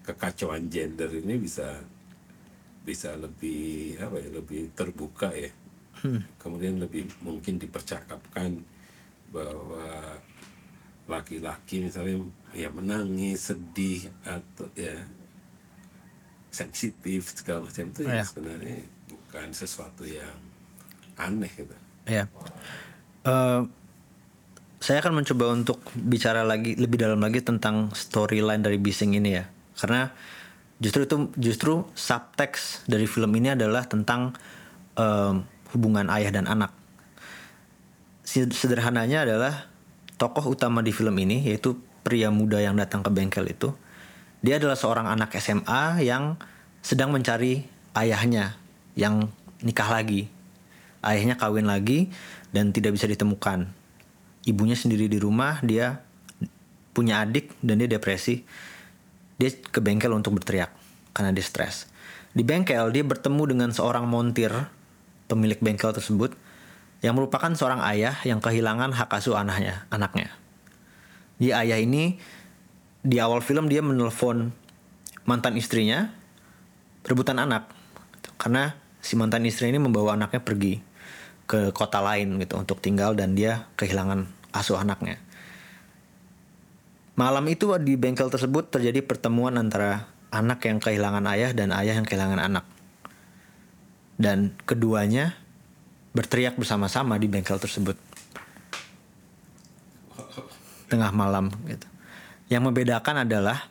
kekacauan 0.05 0.70
gender 0.70 1.10
ini 1.10 1.41
bisa 1.41 1.82
bisa 2.84 3.15
lebih 3.15 3.96
apa 3.98 4.22
ya 4.22 4.29
lebih 4.38 4.70
terbuka 4.77 5.34
ya. 5.34 5.50
Kemudian 6.38 6.77
lebih 6.77 7.10
mungkin 7.25 7.58
dipercakapkan 7.58 8.60
bahwa 9.34 10.20
laki-laki 11.10 11.89
misalnya 11.89 12.22
ya 12.53 12.70
menangis 12.70 13.50
sedih 13.50 14.13
atau 14.22 14.67
ya 14.77 14.93
sensitif 16.53 17.33
segala 17.33 17.65
macam 17.65 17.89
itu 17.89 18.05
ya 18.05 18.22
Iya. 18.22 18.24
sebenarnya 18.24 18.77
bukan 19.10 19.48
sesuatu 19.51 20.05
yang 20.05 20.38
aneh 21.17 21.50
gitu 21.50 21.74
Ya. 22.03 22.27
Eh, 23.24 23.62
saya 24.83 25.00
akan 25.00 25.24
mencoba 25.24 25.55
untuk 25.55 25.79
bicara 25.95 26.43
lagi 26.43 26.75
lebih 26.75 27.00
dalam 27.00 27.24
lagi 27.24 27.39
tentang 27.39 27.95
storyline 27.95 28.60
dari 28.60 28.75
Bising 28.75 29.15
ini 29.15 29.39
ya. 29.39 29.48
Karena 29.79 30.12
justru 30.83 31.07
itu 31.07 31.31
justru 31.39 31.88
subtext 31.95 32.83
dari 32.91 33.07
film 33.07 33.31
ini 33.39 33.55
adalah 33.55 33.88
tentang 33.88 34.36
em, 35.00 35.48
hubungan 35.72 36.12
ayah 36.12 36.36
dan 36.36 36.43
anak. 36.43 36.75
Sederhananya 38.27 39.24
adalah 39.24 39.72
tokoh 40.19 40.51
utama 40.51 40.83
di 40.83 40.91
film 40.91 41.15
ini 41.15 41.48
yaitu 41.48 41.79
pria 42.03 42.27
muda 42.27 42.60
yang 42.60 42.75
datang 42.75 43.00
ke 43.00 43.07
bengkel 43.07 43.48
itu. 43.48 43.72
Dia 44.44 44.60
adalah 44.60 44.76
seorang 44.76 45.08
anak 45.08 45.40
SMA 45.40 46.04
yang 46.04 46.36
sedang 46.84 47.16
mencari 47.16 47.64
ayahnya 47.96 48.60
yang 49.00 49.32
nikah 49.64 49.88
lagi. 49.88 50.28
Ayahnya 51.00 51.40
kawin 51.40 51.64
lagi 51.64 52.12
dan 52.52 52.76
tidak 52.76 53.00
bisa 53.00 53.08
ditemukan. 53.08 53.72
Ibunya 54.44 54.76
sendiri 54.76 55.08
di 55.08 55.16
rumah, 55.16 55.64
dia 55.64 56.04
punya 56.92 57.24
adik 57.24 57.56
dan 57.64 57.80
dia 57.80 57.88
depresi. 57.88 58.44
Dia 59.40 59.50
ke 59.50 59.80
bengkel 59.80 60.12
untuk 60.12 60.36
berteriak 60.36 60.76
karena 61.16 61.32
dia 61.32 61.44
stres. 61.48 61.88
Di 62.36 62.44
bengkel 62.44 62.92
dia 62.92 63.08
bertemu 63.08 63.44
dengan 63.56 63.70
seorang 63.72 64.04
montir 64.12 64.52
pemilik 65.32 65.58
bengkel 65.64 65.96
tersebut 65.96 66.36
yang 67.00 67.16
merupakan 67.16 67.52
seorang 67.56 67.80
ayah 67.96 68.20
yang 68.28 68.44
kehilangan 68.44 68.92
hak 68.92 69.08
asuh 69.08 69.40
anaknya. 69.40 69.88
anaknya. 69.88 70.36
Di 71.40 71.56
ayah 71.56 71.80
ini 71.80 72.20
di 73.03 73.19
awal 73.19 73.43
film 73.43 73.67
dia 73.67 73.83
menelpon 73.83 74.55
mantan 75.27 75.60
istrinya 75.60 76.12
rebutan 77.03 77.36
anak 77.39 77.67
karena 78.39 78.79
si 79.03 79.19
mantan 79.19 79.43
istri 79.43 79.67
ini 79.67 79.79
membawa 79.79 80.15
anaknya 80.15 80.39
pergi 80.39 80.79
ke 81.43 81.75
kota 81.75 82.00
lain 82.00 82.39
gitu 82.39 82.55
untuk 82.55 82.79
tinggal 82.79 83.12
dan 83.19 83.36
dia 83.36 83.67
kehilangan 83.75 84.31
asuh 84.55 84.79
anaknya. 84.79 85.19
Malam 87.13 87.45
itu 87.51 87.69
di 87.77 87.93
bengkel 87.93 88.31
tersebut 88.31 88.74
terjadi 88.74 89.05
pertemuan 89.05 89.53
antara 89.60 90.10
anak 90.33 90.65
yang 90.65 90.81
kehilangan 90.81 91.22
ayah 91.29 91.51
dan 91.53 91.69
ayah 91.75 91.93
yang 92.00 92.07
kehilangan 92.07 92.41
anak. 92.41 92.65
Dan 94.17 94.55
keduanya 94.65 95.38
berteriak 96.15 96.57
bersama-sama 96.57 97.19
di 97.22 97.29
bengkel 97.29 97.60
tersebut. 97.62 98.00
Tengah 100.89 101.12
malam 101.13 101.53
gitu. 101.69 101.93
Yang 102.53 102.69
membedakan 102.69 103.25
adalah 103.25 103.65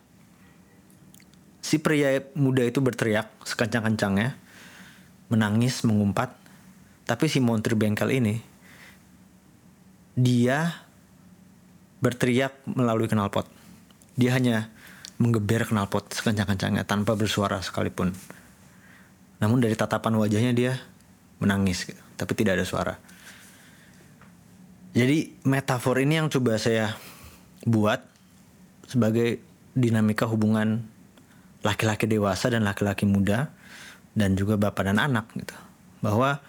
si 1.62 1.78
pria 1.78 2.18
muda 2.34 2.66
itu 2.66 2.82
berteriak 2.82 3.30
sekencang-kencangnya, 3.46 4.34
menangis, 5.30 5.86
mengumpat. 5.86 6.34
Tapi 7.06 7.30
si 7.30 7.38
montri 7.38 7.78
bengkel 7.78 8.10
ini 8.10 8.42
dia 10.18 10.82
berteriak 12.02 12.66
melalui 12.66 13.06
knalpot. 13.06 13.46
Dia 14.18 14.34
hanya 14.34 14.66
menggeber 15.22 15.70
knalpot 15.70 16.10
sekencang-kencangnya 16.10 16.82
tanpa 16.82 17.14
bersuara 17.14 17.62
sekalipun. 17.62 18.10
Namun 19.38 19.62
dari 19.62 19.78
tatapan 19.78 20.18
wajahnya 20.18 20.50
dia 20.50 20.72
menangis 21.38 21.86
gitu, 21.86 22.02
tapi 22.18 22.34
tidak 22.34 22.58
ada 22.58 22.66
suara. 22.66 22.94
Jadi 24.92 25.38
metafor 25.46 26.02
ini 26.02 26.18
yang 26.18 26.28
coba 26.28 26.58
saya 26.58 26.98
buat 27.64 28.11
sebagai 28.86 29.40
dinamika 29.72 30.28
hubungan 30.28 30.84
laki-laki 31.62 32.10
dewasa 32.10 32.50
dan 32.50 32.66
laki-laki 32.66 33.06
muda 33.06 33.54
dan 34.12 34.36
juga 34.36 34.58
bapak 34.60 34.92
dan 34.92 34.98
anak 34.98 35.30
gitu. 35.38 35.56
Bahwa 36.02 36.42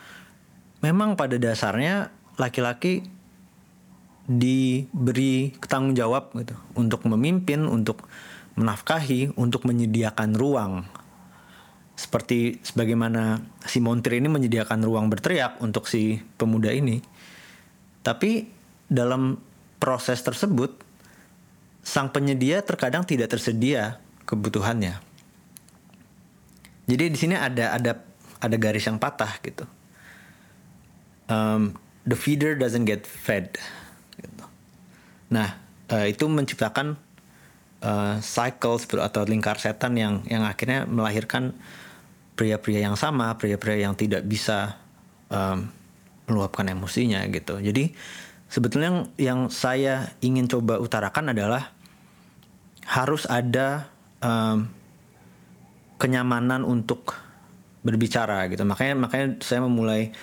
memang 0.84 1.16
pada 1.16 1.40
dasarnya 1.40 2.12
laki-laki 2.36 3.06
diberi 4.24 5.52
tanggung 5.68 5.96
jawab 5.96 6.32
gitu 6.36 6.56
untuk 6.80 7.04
memimpin, 7.08 7.68
untuk 7.68 8.08
menafkahi, 8.56 9.36
untuk 9.36 9.68
menyediakan 9.68 10.36
ruang. 10.36 10.74
Seperti 11.94 12.58
sebagaimana 12.66 13.44
si 13.70 13.78
montir 13.78 14.18
ini 14.18 14.26
menyediakan 14.26 14.82
ruang 14.82 15.14
berteriak 15.14 15.62
untuk 15.62 15.86
si 15.86 16.18
pemuda 16.40 16.74
ini. 16.74 16.98
Tapi 18.02 18.50
dalam 18.90 19.38
proses 19.78 20.20
tersebut 20.26 20.93
sang 21.84 22.10
penyedia 22.10 22.64
terkadang 22.64 23.04
tidak 23.04 23.36
tersedia 23.36 24.00
kebutuhannya. 24.24 24.98
Jadi 26.88 27.04
di 27.12 27.18
sini 27.20 27.36
ada 27.36 27.76
ada 27.76 28.00
ada 28.40 28.56
garis 28.56 28.88
yang 28.88 29.00
patah 29.00 29.40
gitu. 29.44 29.68
Um, 31.28 31.76
the 32.08 32.16
feeder 32.16 32.56
doesn't 32.56 32.88
get 32.88 33.04
fed. 33.08 33.56
Gitu. 34.16 34.44
Nah 35.32 35.60
uh, 35.92 36.08
itu 36.08 36.28
menciptakan 36.28 36.96
uh, 37.84 38.16
cycle 38.24 38.80
atau 39.00 39.22
lingkar 39.28 39.60
setan 39.60 39.96
yang 40.00 40.24
yang 40.28 40.44
akhirnya 40.48 40.88
melahirkan 40.88 41.56
pria-pria 42.34 42.84
yang 42.84 42.98
sama, 42.98 43.36
pria-pria 43.38 43.86
yang 43.88 43.94
tidak 43.94 44.26
bisa 44.26 44.80
um, 45.30 45.70
meluapkan 46.28 46.66
emosinya 46.68 47.24
gitu. 47.30 47.60
Jadi 47.60 47.94
sebetulnya 48.54 48.90
yang, 48.94 49.02
yang 49.18 49.40
saya 49.50 50.14
ingin 50.22 50.46
coba 50.46 50.78
utarakan 50.78 51.34
adalah 51.34 51.74
harus 52.86 53.26
ada 53.26 53.90
um, 54.22 54.70
kenyamanan 55.98 56.62
untuk 56.62 57.18
berbicara 57.82 58.46
gitu. 58.54 58.62
Makanya 58.62 58.94
makanya 58.94 59.42
saya 59.42 59.66
memulai 59.66 60.14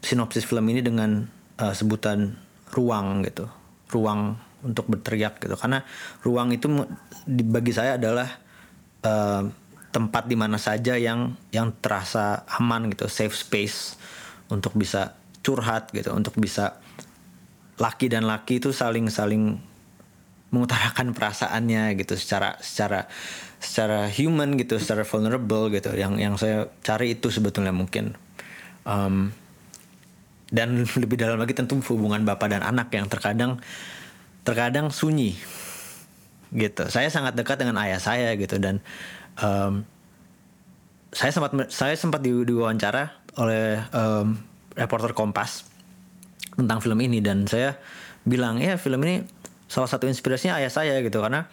sinopsis 0.00 0.48
film 0.48 0.64
ini 0.72 0.80
dengan 0.80 1.28
uh, 1.60 1.76
sebutan 1.76 2.40
ruang 2.72 3.20
gitu. 3.28 3.44
Ruang 3.92 4.40
untuk 4.64 4.88
berteriak 4.88 5.44
gitu. 5.44 5.52
Karena 5.60 5.84
ruang 6.24 6.56
itu 6.56 6.88
bagi 7.28 7.72
saya 7.76 8.00
adalah 8.00 8.32
uh, 9.04 9.44
tempat 9.92 10.24
di 10.24 10.40
mana 10.40 10.56
saja 10.56 10.96
yang 10.96 11.36
yang 11.52 11.68
terasa 11.84 12.48
aman 12.48 12.88
gitu, 12.88 13.12
safe 13.12 13.36
space 13.36 14.00
untuk 14.48 14.72
bisa 14.72 15.12
curhat 15.44 15.92
gitu, 15.92 16.16
untuk 16.16 16.34
bisa 16.40 16.80
laki 17.78 18.06
dan 18.06 18.26
laki 18.26 18.62
itu 18.62 18.70
saling 18.70 19.10
saling 19.10 19.58
mengutarakan 20.54 21.10
perasaannya 21.10 21.98
gitu 21.98 22.14
secara 22.14 22.54
secara 22.62 23.10
secara 23.58 24.06
human 24.06 24.54
gitu 24.54 24.78
secara 24.78 25.02
vulnerable 25.02 25.66
gitu. 25.74 25.90
Yang 25.98 26.12
yang 26.22 26.34
saya 26.38 26.70
cari 26.86 27.18
itu 27.18 27.28
sebetulnya 27.34 27.74
mungkin. 27.74 28.14
Um, 28.86 29.34
dan 30.54 30.86
lebih 31.02 31.18
dalam 31.18 31.42
lagi 31.42 31.56
tentu 31.56 31.82
hubungan 31.90 32.22
bapak 32.22 32.54
dan 32.54 32.62
anak 32.62 32.94
yang 32.94 33.10
terkadang 33.10 33.58
terkadang 34.46 34.94
sunyi 34.94 35.34
gitu. 36.54 36.86
Saya 36.86 37.10
sangat 37.10 37.34
dekat 37.34 37.58
dengan 37.58 37.82
ayah 37.82 37.98
saya 37.98 38.38
gitu 38.38 38.62
dan 38.62 38.78
um, 39.42 39.82
saya 41.10 41.34
sempat 41.34 41.50
saya 41.70 41.98
sempat 41.98 42.22
di, 42.22 42.30
diwawancara 42.30 43.10
oleh 43.38 43.82
um, 43.90 44.38
reporter 44.78 45.10
Kompas 45.10 45.73
tentang 46.54 46.78
film 46.80 46.98
ini. 47.02 47.20
Dan 47.20 47.46
saya 47.46 47.78
bilang 48.24 48.58
ya 48.58 48.78
film 48.80 49.02
ini 49.04 49.26
salah 49.70 49.88
satu 49.90 50.06
inspirasinya 50.10 50.58
ayah 50.58 50.72
saya 50.72 50.98
gitu. 51.02 51.20
Karena 51.20 51.46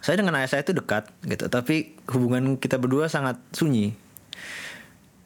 saya 0.00 0.16
dengan 0.20 0.36
ayah 0.40 0.48
saya 0.48 0.64
itu 0.64 0.72
dekat 0.72 1.08
gitu. 1.24 1.46
Tapi 1.48 1.96
hubungan 2.10 2.56
kita 2.56 2.80
berdua 2.80 3.06
sangat 3.06 3.40
sunyi 3.52 3.92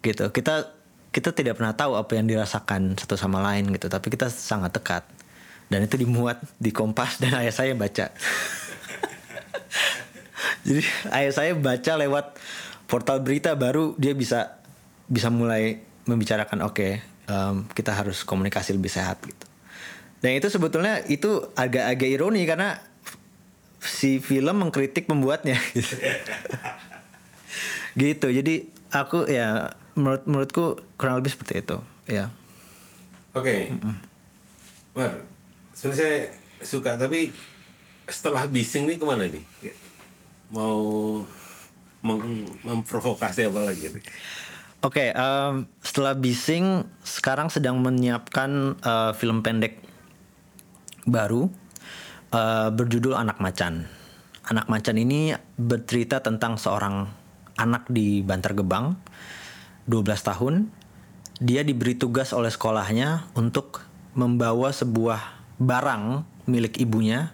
gitu. 0.03 0.31
Kita 0.31 0.71
kita 1.15 1.31
tidak 1.31 1.63
pernah 1.63 1.73
tahu 1.79 1.95
apa 1.95 2.19
yang 2.19 2.27
dirasakan 2.27 2.99
satu 2.99 3.15
sama 3.15 3.41
lain 3.41 3.71
gitu. 3.73 3.87
Tapi 3.87 4.11
kita 4.11 4.29
sangat 4.29 4.75
dekat. 4.75 5.07
Dan 5.73 5.87
itu 5.87 5.97
dimuat 5.97 6.45
di 6.61 6.71
Kompas 6.75 7.17
dan 7.23 7.41
ayah 7.41 7.55
saya 7.55 7.73
baca. 7.73 8.13
Jadi 10.67 10.81
ayah 11.13 11.33
saya 11.33 11.53
baca 11.57 11.93
lewat 11.97 12.37
portal 12.89 13.21
berita 13.25 13.57
baru 13.57 13.97
dia 13.97 14.13
bisa 14.13 14.61
bisa 15.09 15.29
mulai 15.29 15.81
membicarakan 16.05 16.65
oke 16.65 16.77
okay, 16.77 16.93
um, 17.29 17.69
kita 17.73 17.93
harus 17.93 18.25
komunikasi 18.25 18.77
lebih 18.77 18.93
sehat 18.93 19.21
gitu 19.25 19.47
dan 20.25 20.41
itu 20.41 20.49
sebetulnya 20.49 21.05
itu 21.05 21.45
agak-agak 21.53 22.09
ironi 22.09 22.49
karena 22.49 22.81
si 23.85 24.17
film 24.25 24.65
mengkritik 24.65 25.05
pembuatnya 25.05 25.61
gitu. 25.77 26.01
gitu. 28.01 28.27
Jadi 28.33 28.73
aku 28.89 29.29
ya 29.29 29.77
menurut 29.93 30.25
menurutku 30.25 30.81
kurang 30.97 31.21
lebih 31.21 31.37
seperti 31.37 31.61
itu, 31.61 31.77
ya. 32.09 32.33
Oke. 33.37 33.69
Okay. 33.69 33.77
Mm 33.77 33.97
sebenarnya 35.75 35.99
saya 36.07 36.19
suka 36.63 36.95
tapi 36.95 37.35
setelah 38.07 38.47
bising 38.47 38.87
nih 38.87 38.95
ke 38.95 39.03
mana 39.03 39.27
nih? 39.27 39.43
Mau 40.55 40.79
mem 41.99 42.47
memprovokasi 42.63 43.51
apa 43.51 43.75
lagi? 43.75 43.91
Oke, 44.85 45.09
okay, 45.09 45.17
um, 45.17 45.65
setelah 45.81 46.13
bising 46.13 46.85
sekarang 47.01 47.49
sedang 47.49 47.81
menyiapkan 47.81 48.77
uh, 48.85 49.17
film 49.17 49.41
pendek 49.41 49.81
baru 51.09 51.49
uh, 52.29 52.69
berjudul 52.69 53.17
Anak 53.17 53.41
Macan. 53.41 53.89
Anak 54.45 54.69
Macan 54.69 55.01
ini 55.01 55.33
bercerita 55.57 56.21
tentang 56.21 56.61
seorang 56.61 57.09
anak 57.57 57.89
di 57.89 58.21
Bantar 58.21 58.53
Gebang, 58.53 58.93
12 59.89 60.05
tahun. 60.21 60.55
Dia 61.41 61.65
diberi 61.65 61.97
tugas 61.97 62.37
oleh 62.37 62.53
sekolahnya 62.53 63.33
untuk 63.41 63.81
membawa 64.13 64.69
sebuah 64.69 65.49
barang 65.65 66.29
milik 66.45 66.77
ibunya 66.77 67.33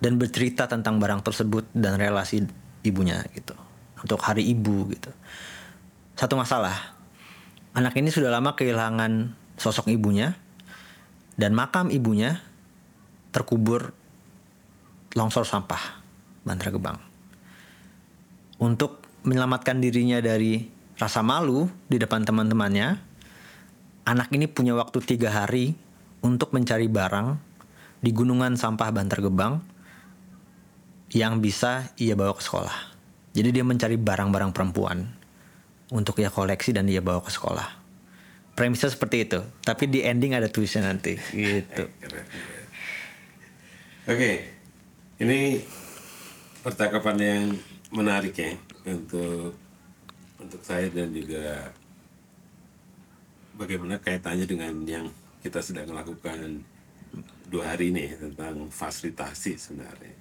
dan 0.00 0.16
bercerita 0.16 0.64
tentang 0.64 0.96
barang 0.96 1.28
tersebut 1.28 1.68
dan 1.76 2.00
relasi 2.00 2.40
ibunya 2.88 3.20
gitu. 3.36 3.52
Untuk 4.00 4.24
hari 4.24 4.48
ibu 4.48 4.88
gitu. 4.88 5.12
Satu 6.20 6.36
masalah, 6.36 6.76
anak 7.72 7.96
ini 7.96 8.12
sudah 8.12 8.28
lama 8.28 8.52
kehilangan 8.52 9.32
sosok 9.56 9.88
ibunya 9.88 10.36
dan 11.40 11.56
makam 11.56 11.88
ibunya 11.88 12.44
terkubur 13.32 13.96
longsor 15.16 15.48
sampah 15.48 15.80
Bantar 16.44 16.76
Gebang. 16.76 17.00
Untuk 18.60 19.00
menyelamatkan 19.24 19.80
dirinya 19.80 20.20
dari 20.20 20.60
rasa 21.00 21.24
malu 21.24 21.72
di 21.88 21.96
depan 21.96 22.20
teman-temannya, 22.28 23.00
anak 24.04 24.28
ini 24.36 24.44
punya 24.44 24.76
waktu 24.76 25.00
tiga 25.00 25.32
hari 25.32 25.72
untuk 26.20 26.52
mencari 26.52 26.84
barang 26.84 27.40
di 28.04 28.12
gunungan 28.12 28.60
sampah 28.60 28.92
Bantar 28.92 29.24
Gebang 29.24 29.64
yang 31.16 31.40
bisa 31.40 31.88
ia 31.96 32.12
bawa 32.12 32.36
ke 32.36 32.44
sekolah. 32.44 32.76
Jadi 33.32 33.56
dia 33.56 33.64
mencari 33.64 33.96
barang-barang 33.96 34.52
perempuan 34.52 35.19
untuk 35.90 36.18
ia 36.22 36.30
koleksi 36.30 36.70
dan 36.74 36.86
dia 36.86 37.02
bawa 37.02 37.22
ke 37.22 37.30
sekolah. 37.30 37.68
Premisnya 38.54 38.90
seperti 38.90 39.26
itu, 39.26 39.40
tapi 39.62 39.86
di 39.86 40.02
ending 40.02 40.34
ada 40.34 40.50
tulisan 40.50 40.86
nanti 40.86 41.18
gitu. 41.34 41.84
Oke, 44.10 44.32
ini 45.22 45.62
percakapan 46.60 47.16
yang 47.20 47.44
menarik 47.94 48.34
ya 48.34 48.52
untuk 48.86 49.54
untuk 50.40 50.60
saya 50.64 50.88
dan 50.90 51.12
juga 51.12 51.70
bagaimana 53.56 54.00
kaitannya 54.00 54.46
dengan 54.48 54.72
yang 54.88 55.06
kita 55.44 55.60
sedang 55.60 55.92
lakukan 55.92 56.64
dua 57.48 57.74
hari 57.74 57.92
ini 57.92 58.12
tentang 58.16 58.68
fasilitasi 58.68 59.56
sebenarnya. 59.56 60.19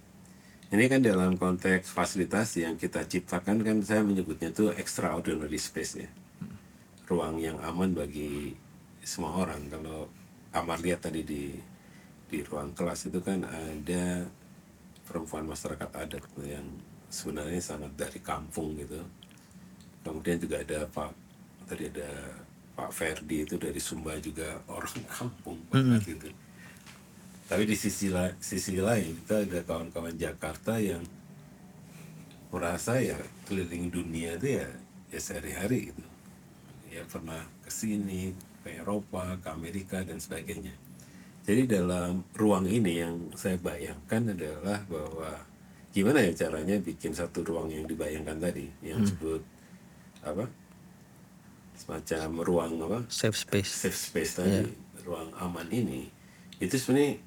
Ini 0.69 0.85
kan 0.85 1.01
dalam 1.01 1.33
konteks 1.33 1.89
fasilitasi 1.89 2.61
yang 2.61 2.77
kita 2.77 3.01
ciptakan 3.01 3.65
kan 3.65 3.81
saya 3.81 4.05
menyebutnya 4.05 4.53
itu 4.53 4.69
extraordinary 4.77 5.57
space 5.57 5.93
ya. 5.97 6.09
Ruang 7.09 7.41
yang 7.41 7.57
aman 7.65 7.97
bagi 7.97 8.53
semua 9.01 9.33
orang. 9.41 9.65
Kalau 9.65 10.05
Amar 10.53 10.77
lihat 10.81 11.09
tadi 11.09 11.25
di 11.25 11.57
di 12.29 12.45
ruang 12.45 12.77
kelas 12.77 13.09
itu 13.09 13.17
kan 13.25 13.41
ada 13.49 14.29
perempuan 15.09 15.49
masyarakat 15.49 15.89
adat 15.89 16.21
yang 16.45 16.65
sebenarnya 17.09 17.57
sangat 17.57 17.89
dari 17.97 18.21
kampung 18.21 18.77
gitu. 18.77 19.01
Kemudian 20.05 20.37
juga 20.37 20.61
ada 20.61 20.85
Pak 20.85 21.09
tadi 21.65 21.89
ada 21.89 22.09
Pak 22.77 22.93
Ferdi 22.93 23.41
itu 23.41 23.57
dari 23.57 23.81
Sumba 23.81 24.13
juga 24.21 24.61
orang 24.69 25.01
kampung 25.17 25.57
banget 25.73 26.01
mm 26.05 26.09
gitu. 26.13 26.29
Tapi 27.49 27.65
di 27.65 27.73
sisi 27.73 28.13
la 28.13 28.29
sisi 28.37 28.77
lain 28.77 29.25
kita 29.25 29.41
ada 29.41 29.59
kawan-kawan 29.65 30.13
Jakarta 30.13 30.77
yang 30.77 31.01
merasa 32.53 33.01
ya 33.01 33.17
keliling 33.49 33.89
dunia 33.89 34.37
itu 34.37 34.61
ya 34.61 34.69
ya 35.09 35.19
sehari-hari 35.19 35.89
gitu. 35.89 36.05
Ya 36.93 37.01
pernah 37.05 37.41
ke 37.65 37.69
sini, 37.73 38.33
ke 38.61 38.77
Eropa, 38.77 39.37
ke 39.41 39.49
Amerika 39.49 40.05
dan 40.05 40.21
sebagainya 40.21 40.73
jadi 41.49 41.65
dalam 41.65 42.21
ruang 42.37 42.69
ini 42.69 43.01
yang 43.01 43.17
saya 43.33 43.57
bayangkan 43.57 44.37
adalah 44.37 44.85
bahwa 44.85 45.33
gimana 45.89 46.21
ya 46.21 46.45
caranya 46.45 46.77
bikin 46.77 47.09
satu 47.09 47.41
ruang 47.41 47.73
yang 47.73 47.89
dibayangkan 47.89 48.37
tadi, 48.37 48.69
yang 48.85 49.01
hmm. 49.01 49.09
disebut 49.09 49.41
apa? 50.21 50.45
Semacam 51.73 52.29
ruang 52.45 52.71
apa? 52.85 52.99
Safe 53.09 53.33
space. 53.33 53.71
Safe 53.81 53.97
space 53.97 54.37
tadi, 54.37 54.61
yeah. 54.61 54.69
ruang 55.09 55.33
aman 55.41 55.65
ini, 55.73 56.05
itu 56.61 56.77
sebenarnya 56.77 57.17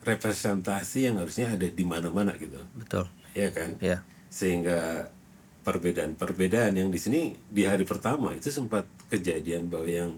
representasi 0.00 1.06
yang 1.10 1.20
harusnya 1.20 1.52
ada 1.52 1.68
di 1.68 1.84
mana-mana 1.84 2.32
gitu. 2.36 2.56
Betul. 2.76 3.04
Ya 3.36 3.48
kan? 3.52 3.76
Yeah. 3.78 4.00
Sehingga 4.32 5.10
perbedaan-perbedaan 5.60 6.72
yang 6.72 6.88
di 6.88 6.96
sini 6.96 7.20
di 7.52 7.68
hari 7.68 7.84
pertama 7.84 8.32
itu 8.32 8.48
sempat 8.48 8.88
kejadian 9.12 9.68
bahwa 9.68 9.86
yang 9.86 10.10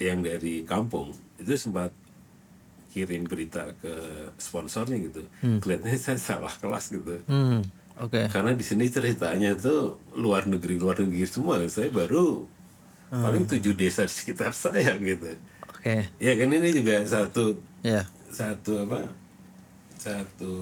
yang 0.00 0.24
dari 0.24 0.64
kampung 0.64 1.12
itu 1.36 1.54
sempat 1.54 1.92
kirim 2.90 3.28
berita 3.28 3.74
ke 3.82 3.92
sponsornya 4.38 4.96
gitu 4.96 5.22
kelihatannya 5.60 5.98
saya 6.00 6.18
salah 6.18 6.50
kelas 6.56 6.88
gitu 6.88 7.20
Hmm, 7.28 7.60
oke. 8.00 8.32
karena 8.32 8.56
di 8.56 8.64
sini 8.64 8.88
ceritanya 8.88 9.52
tuh 9.54 10.00
luar 10.16 10.48
negeri 10.48 10.80
luar 10.80 10.98
negeri 11.04 11.26
semua 11.28 11.60
saya 11.68 11.92
baru 11.92 12.48
paling 13.12 13.44
tujuh 13.46 13.76
desa 13.76 14.08
di 14.08 14.14
sekitar 14.14 14.50
saya 14.56 14.96
gitu 14.98 15.30
Oke. 15.84 16.00
ya 16.16 16.32
kan 16.32 16.48
ini 16.48 16.72
juga 16.72 17.04
satu 17.04 17.52
Ya. 17.84 18.08
satu 18.32 18.88
apa 18.88 19.04
satu 20.00 20.52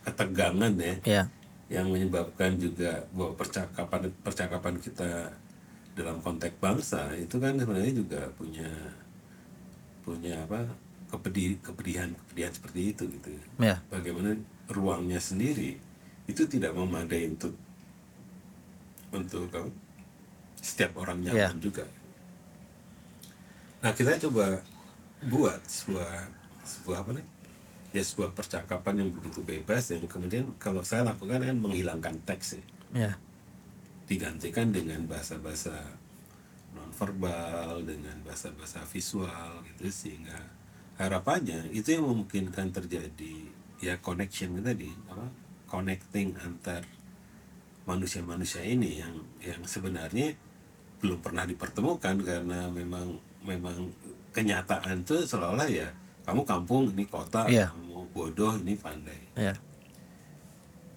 ketegangan 0.00 0.72
ya 0.80 0.94
Ya. 1.04 1.22
yang 1.68 1.92
menyebabkan 1.92 2.56
juga 2.56 3.04
bahwa 3.12 3.36
percakapan 3.36 4.08
percakapan 4.24 4.80
kita 4.80 5.28
dalam 5.92 6.16
konteks 6.24 6.56
bangsa 6.56 7.12
itu 7.12 7.36
kan 7.36 7.60
sebenarnya 7.60 7.92
juga 7.92 8.24
punya 8.34 8.72
punya 10.00 10.40
apa 10.40 10.64
kepedi 11.12 11.60
kepedihan 11.60 12.08
kepedihan 12.24 12.52
seperti 12.52 12.80
itu 12.90 13.04
gitu 13.06 13.28
Ya. 13.60 13.76
bagaimana 13.92 14.32
ruangnya 14.72 15.20
sendiri 15.20 15.76
itu 16.24 16.40
tidak 16.48 16.72
memadai 16.72 17.28
untuk 17.28 17.52
untuk 19.12 19.44
setiap 20.56 20.96
orang 20.96 21.20
Ya. 21.20 21.52
nyaman 21.52 21.60
juga 21.60 21.84
nah 23.84 23.92
kita 23.92 24.16
coba 24.16 24.64
buat 25.28 25.60
sebuah 25.68 26.12
sebuah 26.64 26.96
apa 27.04 27.10
nih 27.20 27.26
ya 27.92 28.00
sebuah 28.00 28.32
percakapan 28.32 29.04
yang 29.04 29.10
begitu 29.12 29.44
bebas 29.44 29.92
yang 29.92 30.08
kemudian 30.08 30.48
kalau 30.56 30.80
saya 30.80 31.04
lakukan 31.04 31.44
kan 31.44 31.56
menghilangkan 31.60 32.16
teks 32.24 32.56
ya 32.56 32.64
Ya. 32.94 33.12
digantikan 34.06 34.70
dengan 34.70 35.02
bahasa-bahasa 35.10 35.74
nonverbal 36.72 37.82
dengan 37.82 38.14
bahasa-bahasa 38.22 38.86
visual 38.86 39.60
gitu 39.66 39.90
sehingga 39.90 40.38
harapannya 40.94 41.74
itu 41.74 41.98
yang 41.98 42.06
memungkinkan 42.06 42.70
terjadi 42.70 43.50
ya 43.82 43.98
connection 43.98 44.62
tadi 44.62 44.94
apa 45.10 45.26
connecting 45.66 46.38
antar 46.38 46.86
manusia-manusia 47.84 48.62
ini 48.62 49.02
yang 49.02 49.14
yang 49.42 49.60
sebenarnya 49.66 50.38
belum 51.02 51.18
pernah 51.20 51.44
dipertemukan 51.44 52.16
karena 52.22 52.70
memang 52.70 53.18
memang 53.44 53.92
kenyataan 54.32 55.04
itu 55.04 55.22
seolah-olah 55.22 55.68
ya 55.68 55.88
kamu 56.24 56.42
kampung 56.42 56.88
ini 56.96 57.04
kota 57.04 57.44
Iya. 57.46 57.68
kamu 57.70 58.08
bodoh 58.10 58.56
ini 58.58 58.74
pandai 58.74 59.20
Ya. 59.36 59.54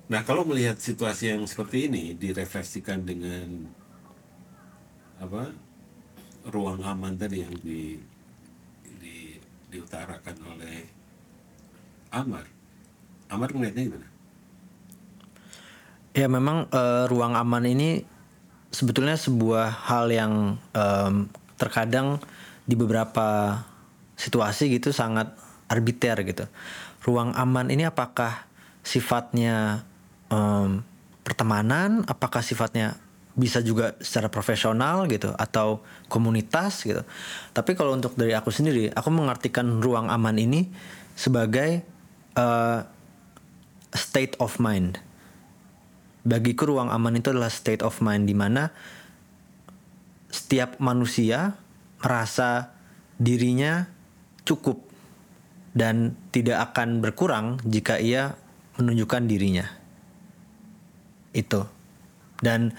Nah, 0.07 0.23
kalau 0.23 0.47
melihat 0.47 0.79
situasi 0.79 1.35
yang 1.35 1.43
seperti 1.43 1.91
ini 1.91 2.15
direfleksikan 2.15 3.03
dengan 3.03 3.67
apa 5.19 5.51
ruang 6.47 6.79
aman 6.79 7.17
tadi 7.19 7.43
yang 7.43 7.51
di, 7.59 7.99
di 9.03 9.35
diutarakan 9.67 10.37
oleh 10.47 10.87
Amar, 12.07 12.47
Amar 13.27 13.51
melihatnya 13.51 13.83
gimana? 13.91 14.07
Ya 16.15 16.31
memang 16.31 16.71
eh, 16.71 17.03
ruang 17.11 17.35
aman 17.35 17.67
ini 17.67 18.07
sebetulnya 18.71 19.19
sebuah 19.19 19.91
hal 19.91 20.07
yang 20.07 20.55
em, 20.71 21.27
terkadang 21.59 22.23
di 22.67 22.75
beberapa 22.75 23.57
situasi 24.19 24.75
gitu 24.75 24.91
sangat 24.91 25.31
arbiter 25.71 26.19
gitu. 26.27 26.45
Ruang 27.07 27.31
aman 27.33 27.71
ini 27.71 27.87
apakah 27.87 28.45
sifatnya 28.83 29.87
em, 30.27 30.83
pertemanan, 31.23 32.03
apakah 32.05 32.43
sifatnya 32.43 32.99
bisa 33.37 33.61
juga 33.61 33.93
secara 34.01 34.27
profesional 34.27 35.07
gitu 35.07 35.31
atau 35.37 35.85
komunitas 36.11 36.83
gitu. 36.83 37.05
Tapi 37.55 37.71
kalau 37.77 37.95
untuk 37.95 38.17
dari 38.19 38.35
aku 38.35 38.51
sendiri, 38.51 38.91
aku 38.91 39.09
mengartikan 39.13 39.79
ruang 39.79 40.11
aman 40.11 40.35
ini 40.35 40.67
sebagai 41.15 41.85
eh, 42.35 42.79
state 43.95 44.35
of 44.43 44.59
mind 44.59 45.07
bagiku 46.27 46.67
ruang 46.67 46.91
aman 46.91 47.15
itu 47.15 47.31
adalah 47.31 47.47
state 47.47 47.79
of 47.79 48.03
mind 48.03 48.27
di 48.27 48.35
mana 48.35 48.67
setiap 50.27 50.75
manusia 50.83 51.55
merasa 52.01 52.77
dirinya 53.17 53.89
cukup 54.45 54.79
dan 55.77 56.17
tidak 56.33 56.71
akan 56.71 57.01
berkurang 57.01 57.61
jika 57.65 58.01
ia 58.01 58.33
menunjukkan 58.77 59.23
dirinya. 59.29 59.65
Itu. 61.33 61.65
Dan 62.37 62.73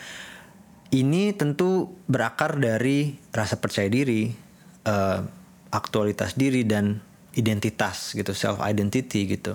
ini 0.95 1.35
tentu 1.35 1.91
berakar 2.09 2.57
dari 2.59 3.15
rasa 3.31 3.61
percaya 3.61 3.87
diri, 3.87 4.31
eh, 4.83 5.21
aktualitas 5.69 6.35
diri 6.35 6.65
dan 6.65 6.99
identitas 7.37 8.17
gitu, 8.17 8.35
self 8.35 8.59
identity 8.65 9.29
gitu. 9.29 9.55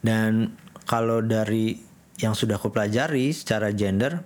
Dan 0.00 0.54
kalau 0.86 1.20
dari 1.20 1.76
yang 2.20 2.32
sudah 2.32 2.56
aku 2.56 2.70
pelajari 2.70 3.34
secara 3.34 3.74
gender, 3.74 4.22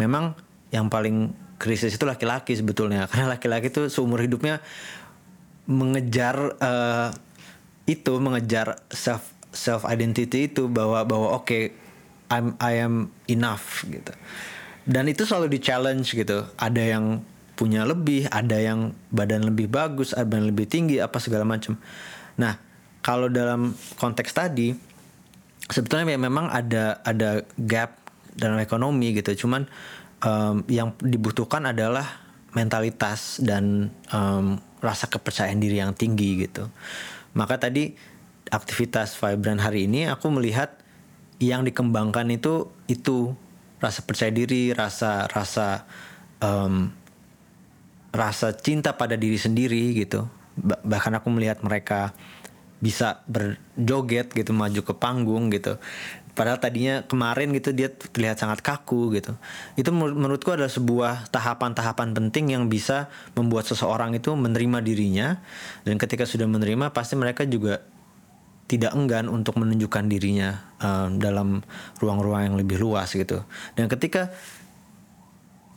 memang 0.00 0.34
yang 0.72 0.88
paling 0.88 1.43
krisis 1.58 1.94
itu 1.94 2.04
laki-laki 2.04 2.54
sebetulnya, 2.54 3.06
karena 3.10 3.36
laki-laki 3.38 3.70
itu 3.70 3.88
seumur 3.90 4.22
hidupnya 4.22 4.62
mengejar 5.64 6.56
eh, 6.60 7.08
itu, 7.88 8.12
mengejar 8.20 8.80
self 8.92 9.34
self 9.54 9.86
identity 9.86 10.50
itu 10.50 10.66
bahwa 10.66 11.06
bahwa 11.06 11.38
oke 11.38 11.70
I'm 12.32 12.58
I 12.58 12.82
am 12.82 13.12
enough 13.30 13.86
gitu. 13.86 14.12
Dan 14.84 15.08
itu 15.08 15.24
selalu 15.24 15.56
di 15.56 15.60
challenge 15.64 16.12
gitu. 16.12 16.44
Ada 16.60 16.82
yang 16.96 17.24
punya 17.54 17.86
lebih, 17.88 18.28
ada 18.28 18.58
yang 18.58 18.92
badan 19.14 19.46
lebih 19.48 19.70
bagus, 19.70 20.12
ada 20.12 20.28
yang 20.36 20.50
lebih 20.50 20.68
tinggi, 20.68 21.00
apa 21.00 21.16
segala 21.22 21.46
macam. 21.46 21.78
Nah, 22.36 22.58
kalau 23.00 23.30
dalam 23.30 23.72
konteks 23.96 24.34
tadi, 24.34 24.74
sebetulnya 25.70 26.18
ya 26.18 26.20
memang 26.20 26.50
ada 26.50 27.00
ada 27.06 27.46
gap 27.56 27.96
dalam 28.34 28.58
ekonomi 28.60 29.14
gitu. 29.16 29.46
Cuman 29.46 29.64
em, 30.24 30.56
yang 30.72 30.96
dibutuhkan 30.98 31.68
adalah 31.68 32.24
mentalitas 32.56 33.38
dan 33.44 33.92
em, 34.08 34.58
rasa 34.80 35.06
kepercayaan 35.06 35.60
diri 35.60 35.78
yang 35.84 35.92
tinggi 35.92 36.48
gitu. 36.48 36.66
Maka 37.36 37.60
tadi 37.60 37.94
aktivitas 38.48 39.16
vibran 39.18 39.60
hari 39.60 39.86
ini 39.90 40.08
aku 40.08 40.32
melihat 40.32 40.80
yang 41.42 41.66
dikembangkan 41.66 42.30
itu 42.30 42.72
itu 42.88 43.34
rasa 43.82 44.00
percaya 44.06 44.32
diri, 44.32 44.72
rasa 44.72 45.28
rasa 45.28 45.84
em, 46.40 46.88
rasa 48.14 48.54
cinta 48.54 48.94
pada 48.94 49.18
diri 49.18 49.36
sendiri 49.36 49.92
gitu. 49.98 50.24
Ba- 50.54 50.80
bahkan 50.86 51.12
aku 51.18 51.28
melihat 51.34 51.60
mereka 51.66 52.14
bisa 52.78 53.24
berjoget 53.26 54.30
gitu 54.30 54.52
maju 54.54 54.80
ke 54.84 54.94
panggung 54.94 55.50
gitu. 55.50 55.80
Padahal 56.34 56.58
tadinya 56.58 57.06
kemarin 57.06 57.54
gitu 57.54 57.70
dia 57.70 57.86
terlihat 57.90 58.42
sangat 58.42 58.58
kaku 58.58 59.14
gitu. 59.14 59.38
Itu 59.78 59.94
menur- 59.94 60.18
menurutku 60.18 60.50
adalah 60.50 60.70
sebuah 60.70 61.30
tahapan-tahapan 61.30 62.10
penting 62.10 62.50
yang 62.58 62.66
bisa 62.66 63.06
membuat 63.38 63.70
seseorang 63.70 64.18
itu 64.18 64.34
menerima 64.34 64.82
dirinya 64.82 65.38
dan 65.86 65.94
ketika 65.94 66.26
sudah 66.26 66.50
menerima 66.50 66.90
pasti 66.90 67.14
mereka 67.14 67.46
juga 67.46 67.86
tidak 68.66 68.96
enggan 68.96 69.30
untuk 69.30 69.60
menunjukkan 69.60 70.10
dirinya 70.10 70.58
um, 70.82 71.22
dalam 71.22 71.62
ruang-ruang 72.02 72.50
yang 72.50 72.56
lebih 72.58 72.82
luas 72.82 73.14
gitu. 73.14 73.46
Dan 73.78 73.86
ketika 73.86 74.34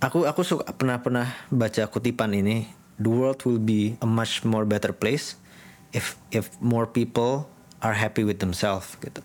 aku 0.02 0.26
aku 0.26 0.41
suka 0.41 0.74
pernah 0.74 0.98
pernah 1.04 1.28
baca 1.54 1.86
kutipan 1.86 2.34
ini, 2.34 2.65
the 2.98 3.12
world 3.12 3.43
will 3.46 3.62
be 3.62 3.93
a 4.02 4.08
much 4.10 4.41
more 4.41 4.65
better 4.65 4.96
place 4.96 5.38
if 5.93 6.17
if 6.34 6.50
more 6.63 6.89
people 6.89 7.46
are 7.84 7.93
happy 7.93 8.26
with 8.26 8.41
themselves 8.41 8.98
gitu. 9.04 9.22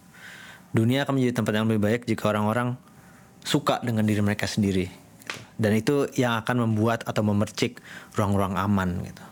Dunia 0.73 1.05
akan 1.05 1.21
menjadi 1.21 1.35
tempat 1.37 1.53
yang 1.53 1.69
lebih 1.69 1.85
baik 1.85 2.03
jika 2.09 2.33
orang-orang 2.33 2.81
suka 3.45 3.79
dengan 3.85 4.09
diri 4.09 4.25
mereka 4.25 4.49
sendiri. 4.49 4.89
gitu. 4.89 5.41
Dan 5.61 5.73
itu 5.77 6.09
yang 6.17 6.41
akan 6.41 6.69
membuat 6.69 7.05
atau 7.05 7.21
memercik 7.23 7.79
ruang-ruang 8.17 8.57
aman 8.57 9.05
gitu. 9.05 9.25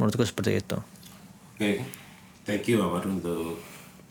Menurutku 0.00 0.24
seperti 0.24 0.58
itu. 0.58 0.78
Oke, 1.60 1.84
thank 2.48 2.64
you 2.64 2.80
Amar 2.80 3.04
untuk 3.04 3.60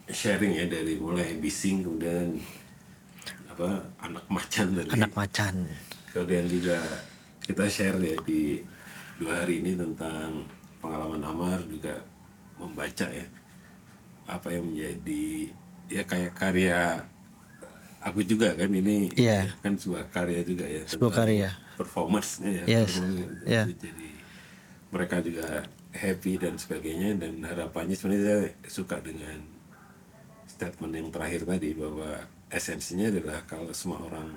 sharing 0.06 0.54
ya 0.54 0.70
dari 0.70 1.02
mulai 1.02 1.38
bising 1.42 1.82
kemudian 1.82 2.38
apa 3.50 3.82
anak 4.06 4.26
macan 4.30 4.78
tadi. 4.78 4.90
Anak 4.94 5.12
macan. 5.18 5.66
Kemudian 6.14 6.46
juga 6.46 6.78
kita 7.42 7.66
share 7.66 7.98
ya 7.98 8.16
di 8.22 8.62
dua 9.18 9.42
hari 9.42 9.66
ini 9.66 9.74
tentang 9.74 10.46
pengalaman 10.78 11.26
Amar 11.26 11.60
juga 11.66 11.98
membaca 12.62 13.10
ya 13.10 13.26
apa 14.30 14.48
yang 14.54 14.70
menjadi 14.70 15.50
ya 15.90 16.04
kayak 16.04 16.34
karya 16.34 17.02
aku 18.00 18.24
juga 18.24 18.54
kan 18.54 18.70
ini 18.70 19.12
Iya. 19.14 19.52
kan 19.60 19.76
sebuah 19.76 20.08
karya 20.10 20.42
juga 20.42 20.64
ya 20.64 20.82
Sebuah 20.86 21.12
karya. 21.12 21.50
performance-nya 21.76 22.64
ya 22.64 22.66
Yes. 22.66 22.96
performance. 22.96 23.44
Iya. 23.44 23.64
jadi 23.68 24.10
mereka 24.90 25.16
juga 25.20 25.48
happy 25.92 26.34
dan 26.38 26.54
sebagainya 26.56 27.10
dan 27.18 27.42
harapannya 27.42 27.94
sebenarnya 27.94 28.26
saya 28.26 28.42
suka 28.66 28.98
dengan 29.00 29.38
statement 30.48 30.94
yang 30.94 31.10
terakhir 31.10 31.42
tadi 31.44 31.74
bahwa 31.74 32.10
esensinya 32.50 33.08
adalah 33.08 33.42
kalau 33.44 33.70
semua 33.72 34.02
orang 34.02 34.30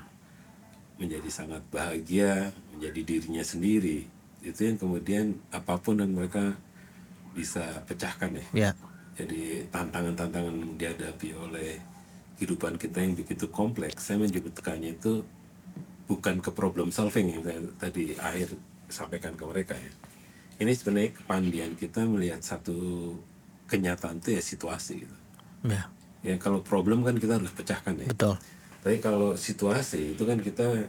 menjadi 0.96 1.28
sangat 1.28 1.62
bahagia 1.68 2.52
menjadi 2.70 3.00
dirinya 3.02 3.42
sendiri 3.42 4.06
itu 4.40 4.60
yang 4.60 4.76
kemudian 4.76 5.26
apa 5.50 5.76
pun 5.76 5.98
dan 5.98 6.12
mereka 6.12 6.52
bisa 7.32 7.62
pecahkan 7.86 8.36
ya 8.36 8.46
Ya. 8.52 8.70
Jadi 9.12 9.68
tantangan-tantangan 9.68 10.54
yang 10.56 10.74
dihadapi 10.80 11.28
oleh 11.36 11.76
kehidupan 12.40 12.80
kita 12.80 12.98
yang 13.04 13.14
begitu 13.14 13.46
kompleks, 13.52 14.08
saya 14.08 14.18
menyebutkannya 14.18 14.96
itu 14.96 15.20
bukan 16.08 16.40
ke 16.40 16.50
problem 16.50 16.88
solving 16.90 17.38
yang 17.38 17.42
saya 17.44 17.60
tadi 17.78 18.16
akhir 18.16 18.48
sampaikan 18.88 19.36
ke 19.36 19.44
mereka 19.44 19.74
ya. 19.76 19.92
Ini 20.60 20.72
sebenarnya 20.76 21.10
kepandian 21.16 21.72
kita 21.76 22.04
melihat 22.04 22.40
satu 22.44 22.76
kenyataan 23.68 24.20
itu 24.20 24.36
ya 24.36 24.42
situasi 24.42 25.06
gitu. 25.06 25.16
Ya, 25.64 25.86
Ya 26.22 26.38
kalau 26.38 26.62
problem 26.62 27.02
kan 27.02 27.18
kita 27.18 27.38
harus 27.38 27.50
pecahkan 27.50 27.98
ya. 27.98 28.06
betul. 28.06 28.38
Tapi 28.82 28.98
kalau 28.98 29.34
situasi 29.34 30.14
itu 30.14 30.22
kan 30.26 30.38
kita 30.38 30.86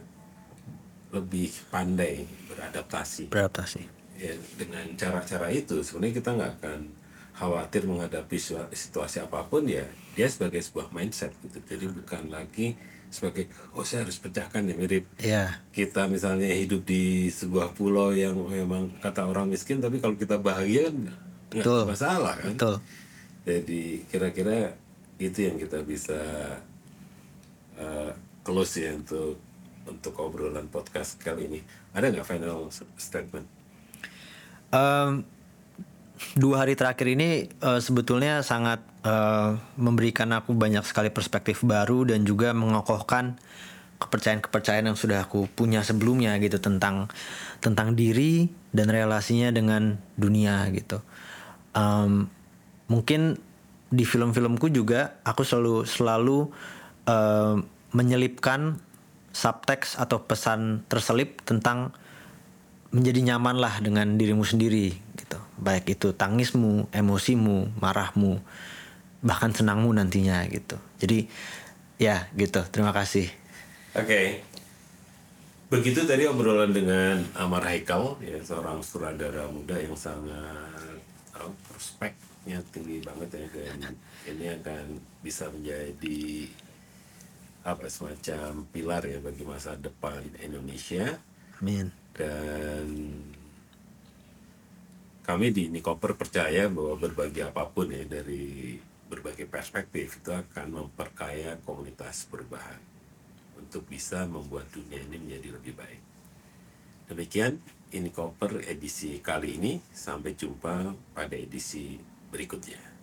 lebih 1.14 1.50
pandai 1.70 2.26
beradaptasi. 2.50 3.30
Beradaptasi. 3.30 3.82
Ya, 4.18 4.34
dengan 4.58 4.86
cara-cara 4.94 5.50
itu 5.50 5.82
sebenarnya 5.82 6.14
kita 6.22 6.30
nggak 6.34 6.52
akan 6.62 6.80
khawatir 7.34 7.82
menghadapi 7.84 8.38
situasi 8.70 9.18
apa 9.18 9.42
pun 9.50 9.66
ya 9.66 9.82
dia 10.14 10.30
sebagai 10.30 10.62
sebuah 10.62 10.94
mindset 10.94 11.34
gitu. 11.42 11.58
Jadi 11.66 11.90
bukan 11.90 12.30
lagi 12.30 12.78
sebagai 13.10 13.46
oh 13.78 13.86
saya 13.86 14.02
harus 14.02 14.18
pecahkan 14.18 14.66
ya 14.66 14.74
mirip 14.74 15.06
Ya, 15.22 15.62
kita 15.70 16.10
misalnya 16.10 16.50
hidup 16.50 16.82
di 16.82 17.30
sebuah 17.30 17.70
pulau 17.74 18.10
yang 18.10 18.34
memang 18.34 18.90
kata 18.98 19.26
orang 19.26 19.46
miskin 19.50 19.78
tapi 19.78 20.02
kalau 20.02 20.18
kita 20.18 20.34
bahagia 20.38 20.90
kan 20.90 20.96
nggak 21.54 21.86
masalah 21.86 22.34
kan. 22.38 22.54
betul. 22.54 22.76
Jadi 23.46 24.02
kira-kira 24.10 24.74
itu 25.22 25.38
yang 25.46 25.56
kita 25.62 25.78
bisa 25.86 26.18
uh, 27.78 28.10
close 28.42 28.82
ya 28.82 28.98
untuk 28.98 29.38
untuk 29.86 30.14
obrolan 30.18 30.66
podcast 30.66 31.20
kali 31.22 31.46
ini. 31.46 31.60
Ada 31.94 32.10
nggak 32.10 32.26
final 32.26 32.66
statement? 32.98 33.46
Em, 34.74 35.22
dua 36.38 36.62
hari 36.62 36.78
terakhir 36.78 37.10
ini 37.10 37.50
eh, 37.50 37.80
sebetulnya 37.82 38.40
sangat 38.46 38.82
eh, 39.02 39.50
memberikan 39.78 40.30
aku 40.34 40.54
banyak 40.54 40.86
sekali 40.86 41.10
perspektif 41.10 41.66
baru 41.66 42.06
dan 42.06 42.22
juga 42.22 42.54
mengokohkan 42.54 43.38
kepercayaan-kepercayaan 43.98 44.90
yang 44.90 44.98
sudah 44.98 45.24
aku 45.24 45.46
punya 45.54 45.80
sebelumnya 45.80 46.36
gitu 46.42 46.58
tentang 46.58 47.08
tentang 47.62 47.94
diri 47.96 48.50
dan 48.74 48.90
relasinya 48.90 49.54
dengan 49.54 49.96
dunia 50.18 50.66
gitu. 50.74 51.00
Em, 51.72 52.28
mungkin 52.90 53.38
di 53.88 54.04
film-filmku 54.04 54.68
juga 54.68 55.16
aku 55.24 55.46
selalu 55.46 55.86
selalu 55.88 56.38
em, 57.06 57.64
menyelipkan 57.94 58.76
subtext 59.30 59.96
atau 59.96 60.20
pesan 60.26 60.84
terselip 60.90 61.40
tentang 61.46 61.94
menjadi 62.94 63.34
nyaman 63.34 63.56
lah 63.58 63.78
dengan 63.82 64.14
dirimu 64.14 64.46
sendiri 64.46 65.03
gitu. 65.34 65.38
Baik 65.58 65.98
itu 65.98 66.14
tangismu 66.14 66.86
emosimu 66.94 67.74
marahmu 67.82 68.38
bahkan 69.24 69.50
senangmu 69.50 69.90
nantinya 69.90 70.46
gitu. 70.46 70.78
Jadi 71.02 71.26
ya 71.98 72.30
gitu. 72.38 72.62
Terima 72.70 72.94
kasih. 72.94 73.26
Oke. 73.98 74.44
Begitu 75.72 76.06
tadi 76.06 76.28
obrolan 76.28 76.70
dengan 76.70 77.18
Amar 77.34 77.66
Haikal, 77.66 78.20
ya 78.22 78.38
seorang 78.38 78.78
sutradara 78.84 79.48
muda 79.50 79.74
yang 79.74 79.96
sangat 79.98 81.02
oh, 81.40 81.50
prospeknya 81.66 82.62
tinggi 82.70 83.02
banget 83.02 83.42
ya 83.42 83.46
dan 83.74 83.96
ini 84.28 84.54
akan 84.54 85.02
bisa 85.24 85.50
menjadi 85.50 86.46
apa 87.64 87.88
semacam 87.88 88.68
pilar 88.70 89.02
ya 89.08 89.18
bagi 89.24 89.42
masa 89.42 89.74
depan 89.74 90.20
Indonesia. 90.44 91.16
Amin. 91.58 91.90
Dan 92.12 92.86
kami 95.24 95.50
di 95.50 95.72
Nikoper 95.72 96.14
percaya 96.14 96.68
bahwa 96.68 97.00
berbagi 97.00 97.40
apa 97.40 97.64
pun 97.66 97.88
ya 97.88 98.04
dari 98.04 98.76
berbagai 99.08 99.48
perspektif 99.48 100.20
itu 100.20 100.30
akan 100.30 100.84
memperkaya 100.84 101.56
komunitas 101.64 102.28
perubahan 102.28 102.78
untuk 103.56 103.88
bisa 103.88 104.28
membuat 104.28 104.68
dunia 104.68 105.00
ini 105.00 105.16
menjadi 105.16 105.48
lebih 105.56 105.74
baik. 105.74 106.02
Demikian 107.08 107.60
ini 107.92 108.08
Koper 108.12 108.64
edisi 108.68 109.20
kali 109.20 109.56
ini. 109.60 109.72
Sampai 109.92 110.36
jumpa 110.36 110.92
pada 111.16 111.36
edisi 111.36 111.96
berikutnya. 112.32 112.93